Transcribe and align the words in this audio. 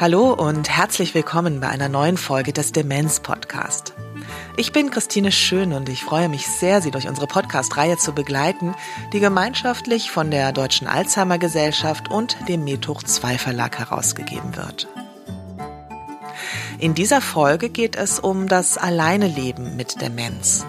Hallo 0.00 0.32
und 0.32 0.70
herzlich 0.70 1.14
willkommen 1.14 1.60
bei 1.60 1.68
einer 1.68 1.90
neuen 1.90 2.16
Folge 2.16 2.54
des 2.54 2.72
Demenz 2.72 3.20
Podcast. 3.20 3.92
Ich 4.56 4.72
bin 4.72 4.90
Christine 4.90 5.30
Schön 5.30 5.74
und 5.74 5.90
ich 5.90 6.04
freue 6.04 6.30
mich 6.30 6.46
sehr, 6.46 6.80
Sie 6.80 6.90
durch 6.90 7.06
unsere 7.06 7.26
Podcast-Reihe 7.26 7.98
zu 7.98 8.12
begleiten, 8.12 8.74
die 9.12 9.20
gemeinschaftlich 9.20 10.10
von 10.10 10.30
der 10.30 10.52
Deutschen 10.52 10.86
Alzheimer 10.86 11.36
Gesellschaft 11.36 12.10
und 12.10 12.36
dem 12.48 12.64
Methoch 12.64 13.02
2 13.02 13.36
Verlag 13.36 13.78
herausgegeben 13.78 14.56
wird. 14.56 14.88
In 16.78 16.94
dieser 16.94 17.20
Folge 17.20 17.68
geht 17.68 17.94
es 17.94 18.18
um 18.18 18.48
das 18.48 18.78
Alleineleben 18.78 19.76
mit 19.76 20.00
Demenz. 20.00 20.64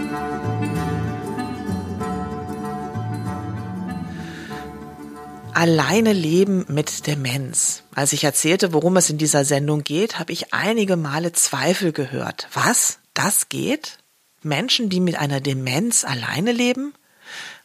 Alleine 5.53 6.13
leben 6.13 6.65
mit 6.67 7.05
Demenz. 7.05 7.83
Als 7.93 8.11
ich 8.11 8.23
erzählte, 8.23 8.73
worum 8.73 8.97
es 8.97 9.09
in 9.09 9.19
dieser 9.19 9.45
Sendung 9.45 9.83
geht, 9.83 10.17
habe 10.17 10.33
ich 10.33 10.53
einige 10.53 10.97
Male 10.97 11.31
Zweifel 11.31 11.91
gehört. 11.91 12.47
Was? 12.53 12.99
Das 13.13 13.49
geht? 13.49 13.99
Menschen, 14.41 14.89
die 14.89 14.99
mit 14.99 15.15
einer 15.15 15.41
Demenz 15.41 16.05
alleine 16.05 16.51
leben? 16.51 16.93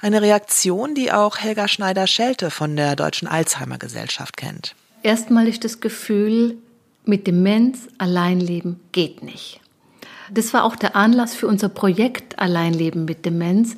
Eine 0.00 0.20
Reaktion, 0.20 0.94
die 0.94 1.12
auch 1.12 1.38
Helga 1.38 1.66
Schneider-Schelte 1.66 2.50
von 2.50 2.76
der 2.76 2.94
Deutschen 2.94 3.26
Alzheimer 3.26 3.78
Gesellschaft 3.78 4.36
kennt. 4.36 4.74
Erstmal 5.02 5.48
ist 5.48 5.64
das 5.64 5.80
Gefühl, 5.80 6.58
mit 7.04 7.26
Demenz 7.26 7.88
allein 7.96 8.38
leben 8.38 8.80
geht 8.92 9.22
nicht. 9.22 9.60
Das 10.30 10.52
war 10.52 10.64
auch 10.64 10.76
der 10.76 10.94
Anlass 10.94 11.34
für 11.34 11.46
unser 11.46 11.70
Projekt 11.70 12.38
Alleinleben 12.38 13.06
mit 13.06 13.24
Demenz, 13.24 13.76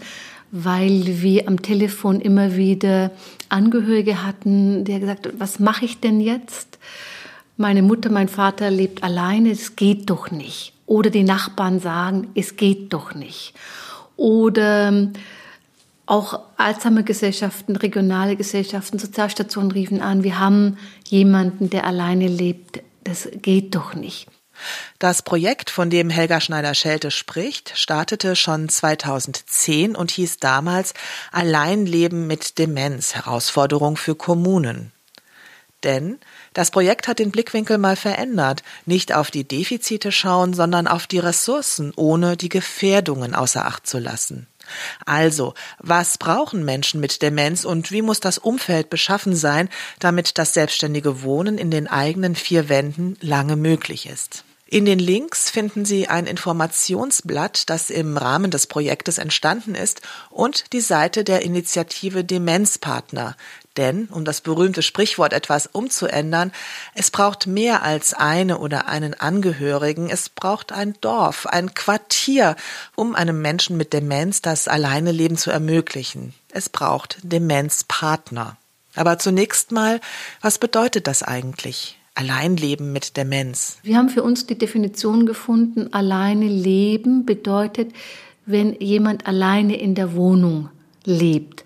weil 0.53 1.23
wir 1.23 1.49
am 1.49 1.63
Telefon 1.63 2.21
immer 2.21 2.57
wieder 2.57 3.11
Angehörige 3.49 4.25
hatten, 4.25 4.85
die 4.85 4.99
gesagt 4.99 5.27
haben, 5.27 5.41
was 5.41 5.59
mache 5.59 5.85
ich 5.85 6.01
denn 6.01 6.21
jetzt? 6.21 6.79
Meine 7.57 7.83
Mutter, 7.83 8.11
mein 8.11 8.29
Vater 8.29 8.71
lebt 8.71 9.03
alleine, 9.03 9.51
es 9.51 9.77
geht 9.77 10.11
doch 10.11 10.31
nicht. 10.31 10.73
Oder 10.87 11.11
die 11.11 11.25
Nachbarn 11.25 11.79
sagen, 11.79 12.29
es 12.35 12.57
geht 12.57 12.93
doch 12.93 13.15
nicht. 13.15 13.55
Oder 14.17 14.89
ähm, 14.89 15.13
auch 16.07 16.41
Alzheimer-Gesellschaften, 16.57 17.77
regionale 17.77 18.35
Gesellschaften, 18.35 18.99
Sozialstationen 18.99 19.71
riefen 19.71 20.01
an, 20.01 20.25
wir 20.25 20.41
haben 20.41 20.77
jemanden, 21.07 21.71
der 21.71 21.87
alleine 21.87 22.27
lebt, 22.27 22.83
das 23.05 23.29
geht 23.43 23.75
doch 23.77 23.95
nicht. 23.95 24.27
Das 24.99 25.23
Projekt, 25.23 25.71
von 25.71 25.91
dem 25.91 26.11
Helga 26.11 26.41
Schneider-Schelte 26.41 27.11
spricht, 27.11 27.73
startete 27.77 28.37
schon 28.37 28.69
2010 28.69 29.97
und 29.97 30.11
hieß 30.11 30.39
damals 30.39 30.95
Alleinleben 31.33 32.27
mit 32.27 32.59
Demenz, 32.59 33.15
Herausforderung 33.15 33.97
für 33.97 34.15
Kommunen. 34.15 34.93
Denn 35.83 36.19
das 36.53 36.71
Projekt 36.71 37.09
hat 37.09 37.19
den 37.19 37.31
Blickwinkel 37.31 37.79
mal 37.79 37.97
verändert, 37.97 38.63
nicht 38.85 39.15
auf 39.15 39.31
die 39.31 39.49
Defizite 39.49 40.13
schauen, 40.13 40.53
sondern 40.53 40.87
auf 40.87 41.07
die 41.07 41.19
Ressourcen, 41.19 41.93
ohne 41.97 42.37
die 42.37 42.51
Gefährdungen 42.51 43.35
außer 43.35 43.65
Acht 43.65 43.87
zu 43.87 43.99
lassen. 43.99 44.47
Also, 45.05 45.55
was 45.79 46.19
brauchen 46.19 46.65
Menschen 46.65 47.01
mit 47.01 47.23
Demenz 47.23 47.65
und 47.65 47.91
wie 47.91 48.03
muss 48.03 48.21
das 48.21 48.39
Umfeld 48.39 48.91
beschaffen 48.91 49.35
sein, 49.35 49.69
damit 49.99 50.39
das 50.39 50.55
selbstständige 50.55 51.23
Wohnen 51.23 51.59
in 51.59 51.71
den 51.71 51.89
eigenen 51.89 52.35
vier 52.35 52.69
Wänden 52.69 53.17
lange 53.21 53.57
möglich 53.57 54.07
ist? 54.07 54.45
In 54.73 54.85
den 54.85 55.01
Links 55.01 55.51
finden 55.51 55.85
Sie 55.85 56.07
ein 56.07 56.29
Informationsblatt, 56.29 57.69
das 57.69 57.91
im 57.91 58.17
Rahmen 58.17 58.53
des 58.53 58.69
Projektes 58.69 59.19
entstanden 59.19 59.75
ist, 59.75 60.01
und 60.31 60.73
die 60.73 60.81
Seite 60.81 61.25
der 61.25 61.43
Initiative 61.43 62.23
Demenzpartner. 62.23 63.37
Denn, 63.77 64.07
um 64.13 64.25
das 64.25 64.43
berühmte 64.43 64.83
Sprichwort 64.83 65.33
etwas 65.33 65.67
umzuändern, 65.67 66.53
es 66.95 67.11
braucht 67.11 67.49
mehr 67.49 67.83
als 67.83 68.15
eine 68.15 68.59
oder 68.59 68.87
einen 68.87 69.15
Angehörigen, 69.15 70.09
es 70.09 70.29
braucht 70.29 70.71
ein 70.71 70.95
Dorf, 71.01 71.47
ein 71.47 71.75
Quartier, 71.75 72.55
um 72.95 73.17
einem 73.17 73.43
Menschen 73.43 73.77
mit 73.77 73.93
Demenz 73.93 74.41
das 74.41 74.69
Alleineleben 74.69 75.37
zu 75.37 75.51
ermöglichen. 75.51 76.33
Es 76.53 76.69
braucht 76.69 77.19
Demenzpartner. 77.23 78.57
Aber 78.95 79.19
zunächst 79.19 79.73
mal, 79.73 80.01
was 80.41 80.59
bedeutet 80.59 81.09
das 81.09 81.25
eigentlich? 81.25 82.00
Alleinleben 82.21 82.93
mit 82.93 83.17
Demenz? 83.17 83.79
Wir 83.83 83.97
haben 83.97 84.11
für 84.11 84.23
uns 84.23 84.45
die 84.45 84.59
Definition 84.59 85.25
gefunden, 85.25 85.91
alleine 85.95 86.49
leben 86.49 87.25
bedeutet, 87.25 87.93
wenn 88.45 88.75
jemand 88.79 89.27
alleine 89.27 89.81
in 89.81 89.95
der 89.95 90.15
Wohnung 90.15 90.69
lebt. 91.05 91.65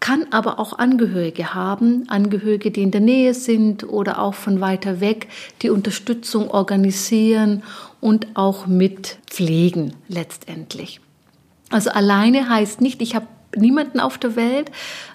Kann 0.00 0.26
aber 0.32 0.58
auch 0.58 0.78
Angehörige 0.78 1.54
haben, 1.54 2.08
Angehörige, 2.08 2.72
die 2.72 2.82
in 2.82 2.90
der 2.90 3.00
Nähe 3.00 3.32
sind 3.32 3.84
oder 3.88 4.20
auch 4.20 4.34
von 4.34 4.60
weiter 4.60 5.00
weg, 5.00 5.28
die 5.62 5.70
Unterstützung 5.70 6.50
organisieren 6.50 7.62
und 8.00 8.26
auch 8.34 8.66
mit 8.66 9.18
pflegen 9.26 9.94
letztendlich. 10.08 11.00
Also 11.68 11.90
alleine 11.90 12.48
heißt 12.48 12.80
nicht, 12.80 13.00
ich 13.02 13.14
habe 13.14 13.28
niemanden 13.54 14.00
auf 14.00 14.18
der 14.18 14.34
Welt, 14.34 14.72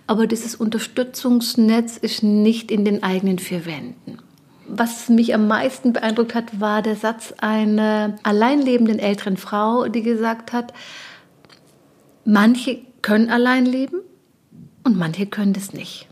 aber 0.07 0.27
dieses 0.27 0.55
Unterstützungsnetz 0.55 1.97
ist 1.97 2.23
nicht 2.23 2.71
in 2.71 2.85
den 2.85 3.03
eigenen 3.03 3.39
vier 3.39 3.65
Wänden. 3.65 4.19
Was 4.67 5.09
mich 5.09 5.33
am 5.33 5.47
meisten 5.47 5.93
beeindruckt 5.93 6.33
hat, 6.33 6.59
war 6.59 6.81
der 6.81 6.95
Satz 6.95 7.33
einer 7.37 8.15
alleinlebenden 8.23 8.99
älteren 8.99 9.37
Frau, 9.37 9.87
die 9.87 10.01
gesagt 10.01 10.53
hat, 10.53 10.73
manche 12.25 12.79
können 13.01 13.29
allein 13.29 13.65
leben 13.65 13.99
und 14.83 14.97
manche 14.97 15.27
können 15.27 15.53
das 15.53 15.73
nicht. 15.73 16.07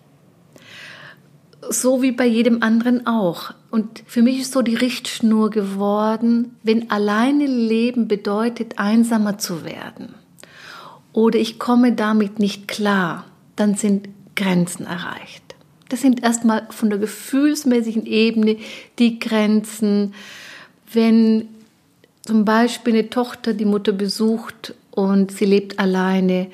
So 1.70 2.02
wie 2.02 2.12
bei 2.12 2.26
jedem 2.26 2.62
anderen 2.62 3.08
auch. 3.08 3.54
Und 3.72 4.04
für 4.06 4.22
mich 4.22 4.42
ist 4.42 4.52
so 4.52 4.62
die 4.62 4.76
Richtschnur 4.76 5.50
geworden, 5.50 6.58
wenn 6.62 6.92
alleine 6.92 7.48
leben 7.48 8.08
bedeutet, 8.08 8.78
einsamer 8.78 9.38
zu 9.38 9.64
werden 9.64 10.14
oder 11.14 11.40
ich 11.40 11.60
komme 11.60 11.94
damit 11.94 12.40
nicht 12.40 12.68
klar, 12.68 13.26
dann 13.56 13.76
sind 13.76 14.10
Grenzen 14.36 14.86
erreicht. 14.86 15.43
Das 15.94 16.02
sind 16.02 16.24
erstmal 16.24 16.66
von 16.72 16.90
der 16.90 16.98
gefühlsmäßigen 16.98 18.08
Ebene 18.08 18.58
die 18.98 19.20
Grenzen. 19.20 20.16
Wenn 20.92 21.48
zum 22.24 22.46
Beispiel 22.46 22.94
eine 22.94 23.12
Tochter 23.12 23.54
die 23.54 23.64
Mutter 23.64 23.92
besucht 23.92 24.74
und 24.90 25.32
sie 25.32 25.46
lebt 25.46 25.78
alleine. 25.78 26.48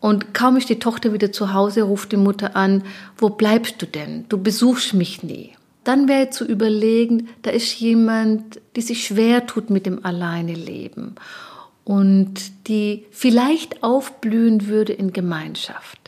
Und 0.00 0.32
kaum 0.32 0.56
ist 0.56 0.70
die 0.70 0.78
Tochter 0.78 1.12
wieder 1.12 1.32
zu 1.32 1.52
Hause, 1.52 1.82
ruft 1.82 2.12
die 2.12 2.16
Mutter 2.16 2.56
an, 2.56 2.82
wo 3.18 3.28
bleibst 3.28 3.82
du 3.82 3.84
denn? 3.84 4.24
Du 4.30 4.42
besuchst 4.42 4.94
mich 4.94 5.22
nie. 5.22 5.50
Dann 5.84 6.08
wäre 6.08 6.30
zu 6.30 6.46
überlegen, 6.46 7.28
da 7.42 7.50
ist 7.50 7.78
jemand, 7.78 8.58
die 8.74 8.80
sich 8.80 9.04
schwer 9.04 9.46
tut 9.46 9.68
mit 9.68 9.84
dem 9.84 10.02
Alleine 10.02 10.54
leben 10.54 11.16
und 11.84 12.68
die 12.68 13.04
vielleicht 13.10 13.82
aufblühen 13.82 14.66
würde 14.66 14.94
in 14.94 15.12
Gemeinschaft. 15.12 16.07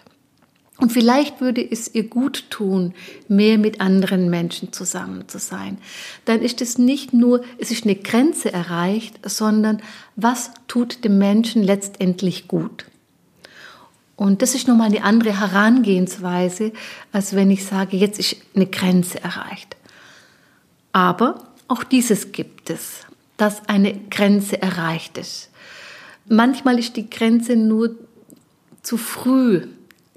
Und 0.81 0.93
vielleicht 0.93 1.43
würde 1.43 1.61
es 1.69 1.95
ihr 1.95 2.05
gut 2.05 2.47
tun, 2.49 2.95
mehr 3.29 3.59
mit 3.59 3.83
anderen 3.83 4.31
Menschen 4.31 4.73
zusammen 4.73 5.29
zu 5.29 5.39
sein. 5.39 5.77
Dann 6.25 6.41
ist 6.41 6.63
es 6.63 6.79
nicht 6.79 7.13
nur, 7.13 7.43
es 7.59 7.71
ist 7.71 7.85
eine 7.85 7.97
Grenze 7.97 8.51
erreicht, 8.53 9.21
sondern 9.29 9.83
was 10.17 10.53
tut 10.69 11.05
dem 11.05 11.19
Menschen 11.19 11.63
letztendlich 11.63 12.49
gut. 12.49 12.87
Und 14.17 14.41
das 14.43 14.55
ist 14.55 14.69
nochmal 14.69 14.89
eine 14.89 15.05
andere 15.05 15.39
Herangehensweise, 15.39 16.73
als 17.13 17.35
wenn 17.35 17.51
ich 17.51 17.65
sage, 17.65 17.97
jetzt 17.97 18.19
ist 18.19 18.37
eine 18.55 18.67
Grenze 18.67 19.23
erreicht. 19.23 19.77
Aber 20.93 21.45
auch 21.69 21.85
dieses 21.85 22.33
gibt 22.33 22.71
es, 22.71 23.01
dass 23.37 23.69
eine 23.69 23.99
Grenze 24.11 24.61
erreicht 24.61 25.19
ist. 25.19 25.51
Manchmal 26.27 26.79
ist 26.79 26.97
die 26.97 27.09
Grenze 27.09 27.57
nur 27.57 27.97
zu 28.83 28.97
früh 28.97 29.67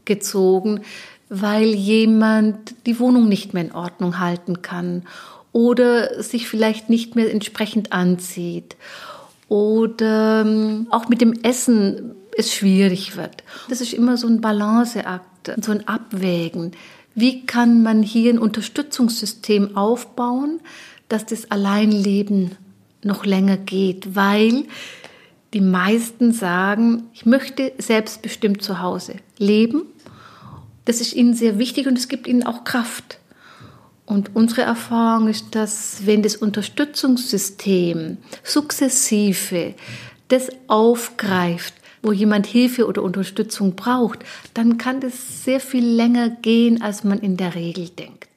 gezogen, 0.06 0.82
weil 1.30 1.74
jemand 1.74 2.76
die 2.86 3.00
Wohnung 3.00 3.28
nicht 3.28 3.54
mehr 3.54 3.64
in 3.64 3.72
Ordnung 3.72 4.20
halten 4.20 4.62
kann 4.62 5.04
oder 5.52 6.22
sich 6.22 6.48
vielleicht 6.48 6.90
nicht 6.90 7.16
mehr 7.16 7.32
entsprechend 7.32 7.94
anzieht 7.94 8.76
oder 9.48 10.42
ähm, 10.42 10.88
auch 10.90 11.08
mit 11.10 11.22
dem 11.22 11.34
Essen 11.44 12.16
es 12.36 12.54
schwierig 12.54 13.16
wird. 13.16 13.44
Das 13.70 13.82
ist 13.82 13.94
immer 13.94 14.18
so 14.18 14.28
ein 14.28 14.42
Balanceakt, 14.42 15.52
so 15.62 15.72
ein 15.72 15.88
Abwägen. 15.88 16.72
Wie 17.16 17.46
kann 17.46 17.84
man 17.84 18.02
hier 18.02 18.34
ein 18.34 18.40
Unterstützungssystem 18.40 19.78
aufbauen, 19.78 20.60
dass 21.10 21.26
das 21.26 21.52
Alleinleben 21.52 22.52
noch 23.04 23.26
länger 23.26 23.58
geht, 23.58 24.16
weil 24.16 24.64
die 25.54 25.62
meisten 25.62 26.34
sagen, 26.34 27.04
ich 27.14 27.26
möchte 27.26 27.72
selbstbestimmt 27.78 28.62
zu 28.62 28.82
Hause 28.82 29.16
leben 29.38 29.84
das 30.86 31.00
ist 31.00 31.14
ihnen 31.14 31.34
sehr 31.34 31.60
wichtig 31.60 31.88
und 31.88 31.98
es 31.98 32.08
gibt 32.08 32.28
ihnen 32.28 32.44
auch 32.44 32.64
Kraft. 32.64 33.20
Und 34.06 34.36
unsere 34.36 34.64
Erfahrung 34.64 35.30
ist, 35.30 35.56
dass 35.56 36.06
wenn 36.06 36.24
das 36.24 36.36
Unterstützungssystem 36.36 38.18
sukzessive 38.44 39.76
das 40.28 40.50
aufgreift, 40.68 41.74
wo 42.02 42.12
jemand 42.12 42.46
Hilfe 42.46 42.86
oder 42.86 43.02
Unterstützung 43.02 43.76
braucht, 43.76 44.20
dann 44.54 44.78
kann 44.78 45.00
das 45.00 45.46
sehr 45.46 45.62
viel 45.62 45.86
länger 45.86 46.30
gehen, 46.30 46.82
als 46.82 47.06
man 47.06 47.20
in 47.20 47.38
der 47.38 47.56
Regel 47.56 47.90
denkt. 47.90 48.33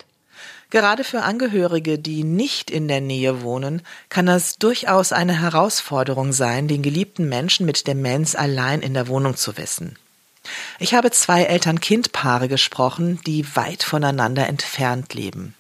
Gerade 0.76 1.05
für 1.05 1.23
Angehörige, 1.23 1.99
die 1.99 2.23
nicht 2.23 2.70
in 2.70 2.87
der 2.87 3.00
Nähe 3.00 3.40
wohnen, 3.40 3.81
kann 4.11 4.28
es 4.28 4.58
durchaus 4.58 5.11
eine 5.11 5.40
Herausforderung 5.40 6.34
sein, 6.34 6.69
den 6.69 6.82
geliebten 6.82 7.31
Menschen 7.31 7.64
mit 7.64 7.87
Demenz 7.87 8.34
allein 8.34 8.82
in 8.82 8.93
der 8.93 9.08
Wohnung 9.08 9.37
zu 9.37 9.56
wissen. 9.56 9.96
Ich 10.78 10.93
habe 10.93 11.11
zwei 11.12 11.44
Eltern-Kind-Paare 11.44 12.49
gesprochen, 12.49 13.19
die 13.26 13.56
weit 13.56 13.84
voneinander 13.84 14.49
entfernt 14.49 15.14
leben. 15.14 15.55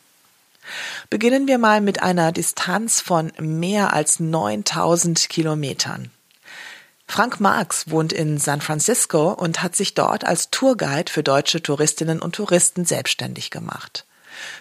Beginnen 1.08 1.46
wir 1.46 1.56
mal 1.56 1.80
mit 1.80 2.02
einer 2.02 2.30
Distanz 2.30 3.00
von 3.00 3.32
mehr 3.38 3.94
als 3.94 4.20
9000 4.20 5.30
Kilometern. 5.30 6.10
Frank 7.08 7.40
Marx 7.40 7.88
wohnt 7.88 8.12
in 8.12 8.36
San 8.36 8.60
Francisco 8.60 9.32
und 9.32 9.62
hat 9.62 9.76
sich 9.76 9.94
dort 9.94 10.26
als 10.26 10.50
Tourguide 10.50 11.10
für 11.10 11.22
deutsche 11.22 11.62
Touristinnen 11.62 12.20
und 12.20 12.34
Touristen 12.34 12.84
selbstständig 12.84 13.50
gemacht. 13.50 14.05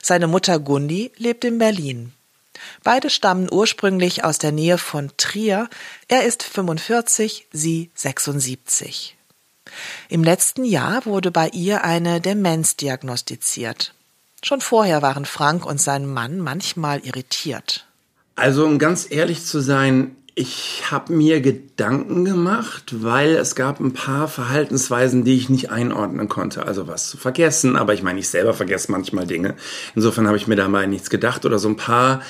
Seine 0.01 0.27
Mutter 0.27 0.60
Gundi 0.60 1.12
lebt 1.18 1.45
in 1.45 1.57
Berlin. 1.57 2.13
Beide 2.83 3.10
stammen 3.10 3.50
ursprünglich 3.51 4.24
aus 4.24 4.38
der 4.38 4.51
Nähe 4.51 4.77
von 4.77 5.12
Trier. 5.18 5.69
Er 6.07 6.24
ist 6.25 6.44
45, 6.44 7.48
sie 7.51 7.92
76. 7.95 9.16
Im 10.10 10.24
letzten 10.24 10.63
Jahr 10.63 11.06
wurde 11.06 11.31
bei 11.31 11.50
ihr 11.50 11.83
eine 11.83 12.22
Demenz 12.22 12.75
diagnostiziert. 12.77 13.94
Schon 14.44 14.62
vorher 14.62 15.01
waren 15.01 15.25
Frank 15.25 15.66
und 15.66 15.81
sein 15.81 16.06
Mann 16.06 16.39
manchmal 16.39 17.00
irritiert. 17.00 17.88
Also 18.36 18.66
um 18.66 18.80
ganz 18.80 19.07
ehrlich 19.10 19.44
zu 19.45 19.60
sein, 19.60 20.16
ich 20.37 20.83
habe 20.91 21.13
mir 21.13 21.39
Gedanken 21.39 22.25
gemacht, 22.25 22.93
weil 23.01 23.35
es 23.35 23.55
gab 23.55 23.79
ein 23.79 23.93
paar 23.93 24.27
Verhaltensweisen, 24.27 25.23
die 25.23 25.37
ich 25.37 25.49
nicht 25.49 25.71
einordnen 25.71 26.27
konnte. 26.27 26.67
Also 26.67 26.87
was 26.89 27.09
zu 27.09 27.15
vergessen, 27.15 27.77
aber 27.77 27.93
ich 27.93 28.03
meine, 28.03 28.19
ich 28.19 28.27
selber 28.27 28.53
vergesse 28.53 28.91
manchmal 28.91 29.25
Dinge. 29.25 29.55
Insofern 29.95 30.27
habe 30.27 30.35
ich 30.35 30.47
mir 30.47 30.57
dabei 30.57 30.87
nichts 30.87 31.09
gedacht 31.09 31.45
oder 31.45 31.57
so 31.57 31.69
ein 31.69 31.77
paar 31.77 32.21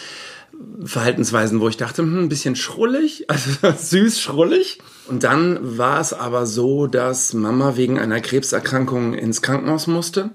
Verhaltensweisen, 0.83 1.59
wo 1.59 1.67
ich 1.67 1.77
dachte, 1.77 2.03
hm, 2.03 2.25
ein 2.25 2.29
bisschen 2.29 2.55
schrullig, 2.55 3.25
also 3.27 3.49
süß 3.75 4.21
schrullig. 4.21 4.77
Und 5.07 5.23
dann 5.23 5.77
war 5.77 5.99
es 5.99 6.13
aber 6.13 6.45
so, 6.45 6.85
dass 6.85 7.33
Mama 7.33 7.75
wegen 7.75 7.97
einer 7.97 8.21
Krebserkrankung 8.21 9.15
ins 9.15 9.41
Krankenhaus 9.41 9.87
musste. 9.87 10.29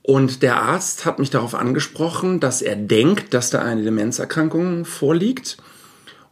Und 0.00 0.42
der 0.42 0.56
Arzt 0.56 1.04
hat 1.04 1.18
mich 1.18 1.28
darauf 1.28 1.54
angesprochen, 1.54 2.40
dass 2.40 2.62
er 2.62 2.76
denkt, 2.76 3.34
dass 3.34 3.50
da 3.50 3.60
eine 3.60 3.82
Demenzerkrankung 3.82 4.86
vorliegt. 4.86 5.58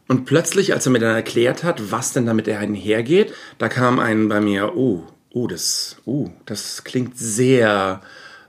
Und 0.07 0.25
plötzlich, 0.25 0.73
als 0.73 0.85
er 0.85 0.91
mir 0.91 0.99
dann 0.99 1.15
erklärt 1.15 1.63
hat, 1.63 1.91
was 1.91 2.13
denn 2.13 2.25
damit 2.25 2.49
einhergeht, 2.49 3.33
da 3.57 3.69
kam 3.69 3.99
ein 3.99 4.27
bei 4.27 4.41
mir, 4.41 4.75
oh, 4.75 5.03
oh, 5.31 5.47
das, 5.47 5.97
oh, 6.05 6.29
das 6.45 6.83
klingt 6.83 7.17
sehr 7.17 8.01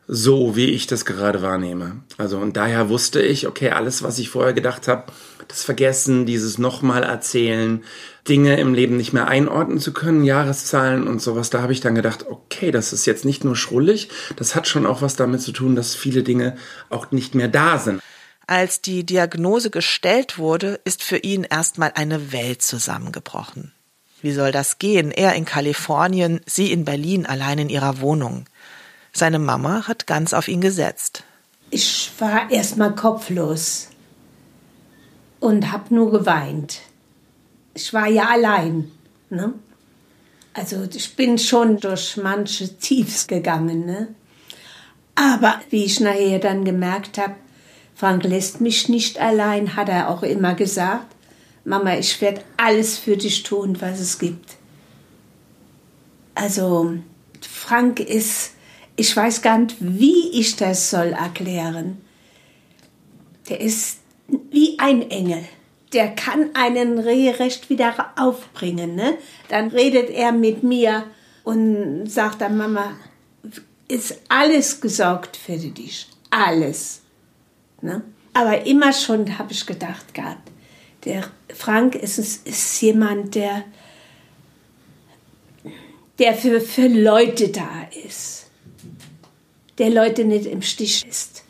so, 0.06 0.55
wie 0.55 0.67
ich 0.67 0.87
das 0.87 1.05
gerade 1.05 1.43
wahrnehme. 1.43 2.03
Also 2.19 2.39
und 2.39 2.56
daher 2.56 2.89
wusste 2.89 3.23
ich, 3.23 3.47
okay, 3.47 3.71
alles, 3.71 4.03
was 4.03 4.19
ich 4.19 4.29
vorher 4.29 4.53
gedacht 4.53 4.87
habe, 4.89 5.05
das 5.49 5.62
Vergessen, 5.62 6.27
dieses 6.27 6.59
nochmal 6.59 7.03
erzählen, 7.03 7.83
Dinge 8.29 8.59
im 8.59 8.75
Leben 8.75 8.97
nicht 8.97 9.12
mehr 9.12 9.29
einordnen 9.29 9.79
zu 9.79 9.93
können, 9.93 10.25
Jahreszahlen 10.25 11.06
und 11.06 11.21
sowas, 11.21 11.51
da 11.51 11.62
habe 11.62 11.73
ich 11.73 11.81
dann 11.81 11.95
gedacht, 11.95 12.27
okay, 12.29 12.71
das 12.71 12.93
ist 12.93 13.06
jetzt 13.06 13.25
nicht 13.25 13.45
nur 13.45 13.56
schrullig, 13.56 14.09
das 14.37 14.55
hat 14.55 14.69
schon 14.69 14.87
auch 14.87 15.03
was 15.03 15.17
damit 15.17 15.43
zu 15.43 15.53
tun, 15.53 15.77
dass 15.77 15.95
viele 15.95 16.23
Dinge 16.23 16.56
auch 16.91 17.11
nicht 17.11 17.35
mehr 17.35 17.49
da 17.49 17.79
sind. 17.79 18.01
Als 18.46 18.81
die 18.81 19.05
Diagnose 19.05 19.70
gestellt 19.70 20.38
wurde, 20.38 20.81
ist 20.85 21.02
für 21.02 21.19
ihn 21.19 21.44
erstmal 21.44 21.93
eine 21.94 22.32
Welt 22.32 22.62
zusammengebrochen. 22.62 23.73
Wie 24.20 24.32
soll 24.32 24.52
das 24.52 24.79
gehen? 24.79 25.11
Er 25.11 25.35
in 25.35 25.44
Kalifornien, 25.44 26.41
sie 26.46 26.72
in 26.72 26.84
Berlin 26.84 27.27
allein 27.27 27.58
in 27.58 27.69
ihrer 27.69 28.01
Wohnung. 28.01 28.46
Seine 29.13 29.39
Mama 29.39 29.86
hat 29.86 30.06
ganz 30.06 30.32
auf 30.32 30.48
ihn 30.48 30.60
gesetzt. 30.60 31.24
Ich 31.70 32.10
war 32.19 32.51
erstmal 32.51 32.94
kopflos 32.94 33.89
und 35.41 35.72
habe 35.72 35.94
nur 35.94 36.10
geweint. 36.10 36.81
Ich 37.74 37.93
war 37.93 38.08
ja 38.08 38.29
allein. 38.29 38.91
Ne? 39.31 39.55
Also 40.53 40.86
ich 40.93 41.17
bin 41.17 41.39
schon 41.39 41.79
durch 41.79 42.17
manche 42.17 42.79
Tiefs 42.79 43.27
gegangen. 43.27 43.84
Ne? 43.84 44.15
Aber 45.15 45.60
wie 45.70 45.84
ich 45.84 46.01
nachher 46.01 46.39
dann 46.39 46.65
gemerkt 46.65 47.19
habe, 47.19 47.34
Frank 47.94 48.24
lässt 48.24 48.60
mich 48.60 48.89
nicht 48.89 49.19
allein, 49.19 49.77
hat 49.77 49.89
er 49.89 50.10
auch 50.10 50.22
immer 50.22 50.55
gesagt. 50.55 51.06
Mama, 51.65 51.96
ich 51.96 52.20
werde 52.20 52.43
alles 52.56 52.98
für 52.98 53.17
dich 53.17 53.43
tun, 53.43 53.81
was 53.81 54.01
es 54.01 54.19
gibt. 54.19 54.56
Also 56.34 56.94
Frank 57.41 58.01
ist 58.01 58.55
ich 58.96 59.17
weiß 59.17 59.43
gar 59.43 59.58
nicht, 59.58 59.77
wie 59.81 60.31
ich 60.31 60.56
das 60.56 60.91
soll 60.91 61.08
erklären. 61.08 62.01
Der 63.48 63.60
ist 63.60 63.98
wie 64.51 64.79
ein 64.79 65.10
Engel. 65.10 65.44
Der 65.93 66.15
kann 66.15 66.51
einen 66.55 66.98
regelrecht 66.98 67.70
wieder 67.70 68.13
aufbringen. 68.17 68.94
Ne? 68.94 69.19
Dann 69.48 69.69
redet 69.69 70.10
er 70.10 70.32
mit 70.32 70.63
mir 70.63 71.05
und 71.43 72.06
sagt 72.06 72.41
dann, 72.41 72.56
Mama, 72.56 72.93
ist 73.89 74.20
alles 74.29 74.81
gesorgt 74.81 75.36
für 75.36 75.56
dich. 75.56 76.08
Alles. 76.31 77.03
Ne? 77.84 78.03
Aber 78.32 78.67
immer 78.67 78.93
schon 78.93 79.38
habe 79.38 79.53
ich 79.53 79.64
gedacht 79.67 80.12
gehabt, 80.14 80.50
der 81.05 81.24
Frank 81.55 81.94
ist, 81.94 82.19
ist 82.19 82.81
jemand, 82.81 83.34
der, 83.34 83.64
der 86.19 86.34
für, 86.34 86.60
für 86.60 86.88
Leute 86.88 87.50
da 87.50 87.69
ist 88.05 88.44
der 89.79 89.91
Leute 89.91 90.24
nicht 90.24 90.46
im 90.46 90.62
Stich 90.62 91.05
lässt. 91.05 91.43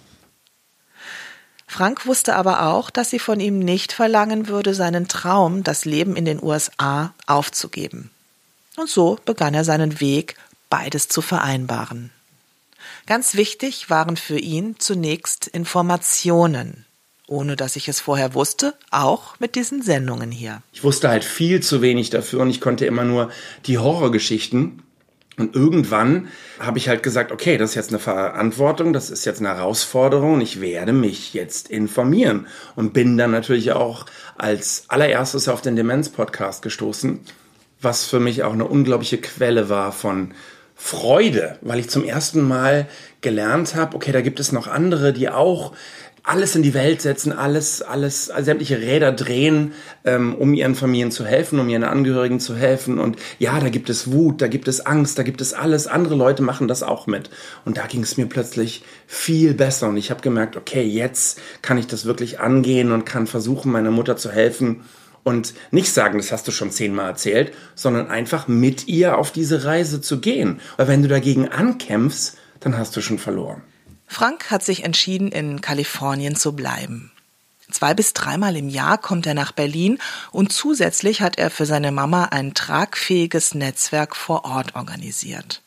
Frank 1.67 2.07
wusste 2.07 2.37
aber 2.37 2.67
auch, 2.67 2.89
dass 2.91 3.11
sie 3.11 3.19
von 3.19 3.41
ihm 3.41 3.59
nicht 3.59 3.93
verlangen 3.93 4.49
würde, 4.49 4.75
seinen 4.75 5.09
Traum, 5.09 5.65
das 5.65 5.85
Leben 5.85 6.15
in 6.15 6.25
den 6.25 6.43
USA, 6.43 7.13
aufzugeben. 7.27 8.11
Und 8.77 8.89
so 8.89 9.19
begann 9.25 9.55
er 9.55 9.65
seinen 9.65 10.01
Weg, 10.01 10.37
beides 10.71 11.09
zu 11.09 11.21
vereinbaren. 11.21 12.11
Ganz 13.07 13.35
wichtig 13.35 13.91
waren 13.91 14.17
für 14.17 14.39
ihn 14.39 14.77
zunächst 14.79 15.47
Informationen. 15.47 16.87
ohne 17.27 17.57
dass 17.57 17.77
ich 17.77 17.89
es 17.89 18.01
vorher 18.01 18.35
wusste, 18.35 18.75
auch 18.91 19.39
mit 19.41 19.55
diesen 19.55 19.83
Sendungen 19.83 20.31
hier. 20.31 20.63
Ich 20.73 20.85
wusste 20.85 21.09
halt 21.09 21.25
viel 21.25 21.63
zu 21.63 21.81
wenig 21.81 22.11
dafür 22.11 22.41
und 22.41 22.51
ich 22.51 22.61
konnte 22.61 22.87
immer 22.87 23.05
nur 23.05 23.31
die 23.67 23.79
Horrorgeschichten. 23.79 24.83
Und 25.37 25.57
irgendwann 25.57 26.29
habe 26.61 26.79
ich 26.79 26.89
halt 26.89 27.03
gesagt, 27.03 27.33
okay, 27.33 27.59
das 27.59 27.71
ist 27.71 27.77
jetzt 27.77 27.89
eine 27.89 27.99
Verantwortung, 27.99 28.93
das 28.93 29.11
ist 29.11 29.25
jetzt 29.25 29.41
eine 29.41 29.49
Herausforderung 29.49 30.35
und 30.35 30.43
ich 30.43 30.61
werde 30.61 30.93
mich 30.93 31.35
jetzt 31.35 31.71
informieren. 31.71 32.47
Und 32.77 32.93
bin 32.93 33.17
dann 33.17 33.33
natürlich 33.33 33.73
auch 33.73 34.07
als 34.37 34.85
allererstes 34.89 35.49
auf 35.49 35.61
den 35.61 35.75
Demenz-Podcast 35.75 36.63
gestoßen, 36.63 37.21
was 37.81 38.05
für 38.05 38.21
mich 38.21 38.45
auch 38.45 38.53
eine 38.53 38.67
unglaubliche 38.67 39.19
Quelle 39.19 39.69
war 39.69 39.91
von 39.91 40.35
Freude, 40.75 41.59
weil 41.63 41.79
ich 41.79 41.89
zum 41.89 42.05
ersten 42.05 42.43
Mal 42.47 42.87
gelernt 43.21 43.75
habe, 43.75 43.97
okay, 43.97 44.13
da 44.13 44.21
gibt 44.21 44.41
es 44.41 44.53
noch 44.53 44.67
andere, 44.67 45.13
die 45.13 45.29
auch 45.29 45.73
alles 46.27 46.57
in 46.57 46.63
die 46.63 46.73
Welt 46.73 47.03
setzen, 47.03 47.33
alles, 47.33 47.83
alles, 47.83 48.31
also 48.31 48.47
sämtliche 48.47 48.79
Räder 48.79 49.13
drehen, 49.13 49.73
ähm, 50.05 50.35
um 50.35 50.55
ihren 50.55 50.75
Familien 50.75 51.11
zu 51.11 51.27
helfen, 51.27 51.61
um 51.61 51.69
ihren 51.69 51.85
Angehörigen 51.85 52.41
zu 52.41 52.57
helfen. 52.57 52.99
Und 52.99 53.19
ja, 53.39 53.61
da 53.61 53.69
gibt 53.69 53.91
es 53.91 54.11
Wut, 54.11 54.41
da 54.41 54.49
gibt 54.49 54.67
es 54.67 54.85
Angst, 54.85 55.19
da 55.19 55.23
gibt 55.23 55.43
es 55.43 55.53
alles. 55.53 55.87
Andere 55.87 56.15
Leute 56.15 56.43
machen 56.43 56.67
das 56.67 56.83
auch 56.83 57.07
mit. 57.07 57.29
Und 57.67 57.77
da 57.77 57.87
ging 57.87 58.03
es 58.03 58.17
mir 58.17 58.27
plötzlich 58.27 58.83
viel 59.07 59.53
besser. 59.53 59.89
Und 59.89 59.99
ich 59.99 60.11
habe 60.11 60.23
gemerkt, 60.23 60.57
okay, 60.57 60.83
jetzt 60.83 61.41
kann 61.61 61.77
ich 61.77 61.87
das 61.87 62.07
wirklich 62.07 62.41
angehen 62.41 62.91
und 62.91 63.05
kann 63.05 63.27
versuchen, 63.27 63.71
meiner 63.71 63.91
Mutter 63.91 64.17
zu 64.17 64.33
helfen. 64.33 64.81
Und 65.25 65.55
nicht 65.71 65.93
sagen, 65.93 66.19
das 66.19 66.31
hast 66.31 66.47
du 66.47 66.53
schon 66.53 66.71
zehnmal 66.71 67.09
erzählt, 67.09 67.53
sondern 67.75 68.09
einfach 68.09 68.47
mit 68.47 68.87
ihr 68.89 69.19
auf 69.19 69.33
diese 69.33 69.65
Reise 69.65 70.01
zu 70.01 70.21
gehen. 70.21 70.61
Weil 70.77 70.89
wenn 70.89 71.03
du 71.03 71.09
dagegen 71.09 71.49
ankämpfst, 71.49 72.37
dann 72.61 72.77
hast 72.79 72.95
du 72.95 73.01
schon 73.01 73.19
verloren. 73.19 73.63
Frank 74.07 74.51
hat 74.51 74.63
sich 74.63 74.85
entschieden, 74.85 75.33
in 75.33 75.61
Kalifornien 75.61 76.37
zu 76.37 76.55
bleiben. 76.55 77.11
Zwei 77.71 77.95
bis 77.95 78.13
dreimal 78.13 78.57
im 78.57 78.69
Jahr 78.69 78.99
kommt 78.99 79.27
er 79.27 79.35
nach 79.35 79.53
Berlin 79.53 79.99
und 80.31 80.53
zusätzlich 80.53 81.23
hat 81.23 81.39
er 81.39 81.51
für 81.51 81.67
seine 81.67 81.91
Mama 81.91 82.27
ein 82.27 82.55
tragfähiges 82.55 83.55
Netzwerk 83.55 84.15
vor 84.15 84.45
Ort 84.45 84.77
organisiert. 84.77 85.63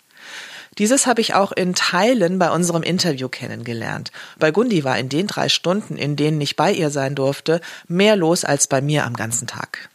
Dieses 0.78 1.08
habe 1.08 1.22
ich 1.22 1.34
auch 1.34 1.52
in 1.52 1.74
Teilen 1.74 2.38
bei 2.38 2.52
unserem 2.52 2.84
Interview 2.84 3.30
kennengelernt. 3.30 4.12
Bei 4.38 4.52
Gundi 4.52 4.84
war 4.84 4.98
in 4.98 5.10
den 5.10 5.28
drei 5.28 5.50
Stunden, 5.50 5.98
in 5.98 6.16
denen 6.16 6.40
ich 6.40 6.56
bei 6.56 6.72
ihr 6.72 6.92
sein 6.92 7.16
durfte, 7.16 7.62
mehr 7.88 8.16
los 8.16 8.46
als 8.46 8.68
bei 8.68 8.82
mir 8.82 9.06
am 9.06 9.16
ganzen 9.16 9.48
Tag. 9.48 9.90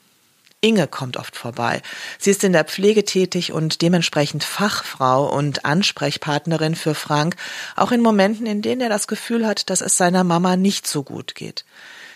Inge 0.61 0.87
kommt 0.87 1.17
oft 1.17 1.37
vorbei. 1.37 1.83
Sie 2.19 2.31
ist 2.31 2.45
in 2.45 2.53
der 2.53 2.65
Pflege 2.65 3.05
tätig 3.05 3.53
und 3.53 3.83
dementsprechend 3.83 4.45
Fachfrau 4.45 5.27
und 5.27 5.65
Ansprechpartnerin 5.65 6.77
für 6.77 6.95
Frank, 6.95 7.35
auch 7.75 7.91
in 7.91 8.01
Momenten, 8.01 8.47
in 8.47 8.63
denen 8.63 8.81
er 8.81 8.89
das 8.89 9.09
Gefühl 9.09 9.45
hat, 9.45 9.71
dass 9.71 9.81
es 9.81 9.97
seiner 9.97 10.23
Mama 10.23 10.57
nicht 10.57 10.87
so 10.87 11.03
gut 11.03 11.35
geht. 11.35 11.65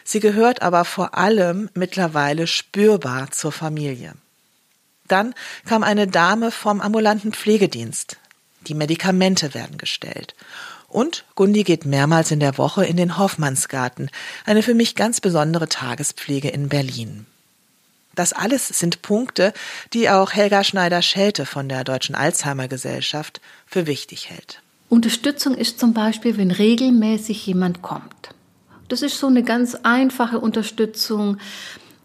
Sie 0.05 0.21
gehört 0.21 0.63
aber 0.63 0.85
vor 0.85 1.19
allem 1.19 1.69
mittlerweile 1.75 2.47
spürbar 2.47 3.33
zur 3.33 3.51
Familie. 3.51 4.15
Dann 5.09 5.35
kam 5.65 5.83
eine 5.83 6.07
Dame 6.07 6.53
vom 6.53 6.81
ambulanten 6.81 7.33
Pflegedienst. 7.33 8.17
Die 8.67 8.75
Medikamente 8.75 9.55
werden 9.55 9.79
gestellt. 9.79 10.35
Und 10.89 11.25
Gundi 11.35 11.65
geht 11.65 11.85
mehrmals 11.85 12.31
in 12.31 12.41
der 12.41 12.59
Woche 12.59 12.85
in 12.85 12.97
den 12.97 13.19
Hoffmannsgarten, 13.19 14.11
eine 14.45 14.63
für 14.63 14.75
mich 14.75 14.95
ganz 14.95 15.21
besondere 15.21 15.69
Tagespflege 15.69 16.49
in 16.49 16.69
Berlin. 16.69 17.27
Das 18.15 18.33
alles 18.33 18.69
sind 18.69 19.03
Punkte, 19.03 19.53
die 19.93 20.09
auch 20.09 20.33
Helga 20.33 20.65
Schneider-Schelte 20.65 21.45
von 21.45 21.69
der 21.69 21.85
Deutschen 21.85 22.15
Alzheimer 22.15 22.67
Gesellschaft 22.67 23.41
für 23.67 23.87
wichtig 23.87 24.31
hält. 24.31 24.63
Unterstützung 24.89 25.55
ist 25.55 25.79
zum 25.79 25.93
Beispiel, 25.93 26.39
wenn 26.39 26.51
regelmäßig 26.51 27.47
jemand 27.47 27.83
kommt. 27.83 28.31
Das 28.89 29.03
ist 29.03 29.19
so 29.19 29.27
eine 29.27 29.43
ganz 29.43 29.75
einfache 29.75 30.39
Unterstützung. 30.39 31.39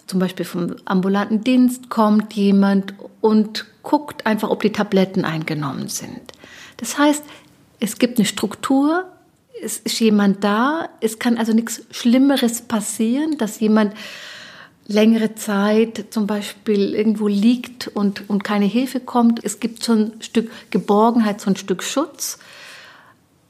Zum 0.08 0.20
Beispiel 0.20 0.46
vom 0.46 0.76
ambulanten 0.84 1.44
Dienst 1.44 1.90
kommt 1.90 2.34
jemand 2.34 2.94
und 3.22 3.66
guckt 3.84 4.26
einfach, 4.26 4.50
ob 4.50 4.62
die 4.62 4.72
Tabletten 4.72 5.24
eingenommen 5.24 5.88
sind. 5.88 6.20
Das 6.82 6.98
heißt, 6.98 7.24
es 7.80 8.00
gibt 8.00 8.18
eine 8.18 8.26
Struktur, 8.26 9.06
es 9.64 9.78
ist 9.78 10.00
jemand 10.00 10.44
da, 10.44 10.90
es 11.00 11.20
kann 11.20 11.38
also 11.38 11.54
nichts 11.54 11.84
Schlimmeres 11.92 12.64
passieren, 12.64 13.38
dass 13.38 13.60
jemand 13.60 13.94
längere 14.88 15.36
Zeit 15.36 16.06
zum 16.10 16.26
Beispiel 16.26 16.96
irgendwo 16.96 17.28
liegt 17.28 17.88
und, 17.88 18.28
und 18.30 18.44
keine 18.44 18.66
Hilfe 18.66 19.00
kommt. 19.00 19.44
Es 19.44 19.60
gibt 19.60 19.84
so 19.84 19.94
ein 19.94 20.14
Stück 20.22 20.52
Geborgenheit, 20.72 21.40
so 21.40 21.52
ein 21.52 21.56
Stück 21.56 21.84
Schutz. 21.84 22.40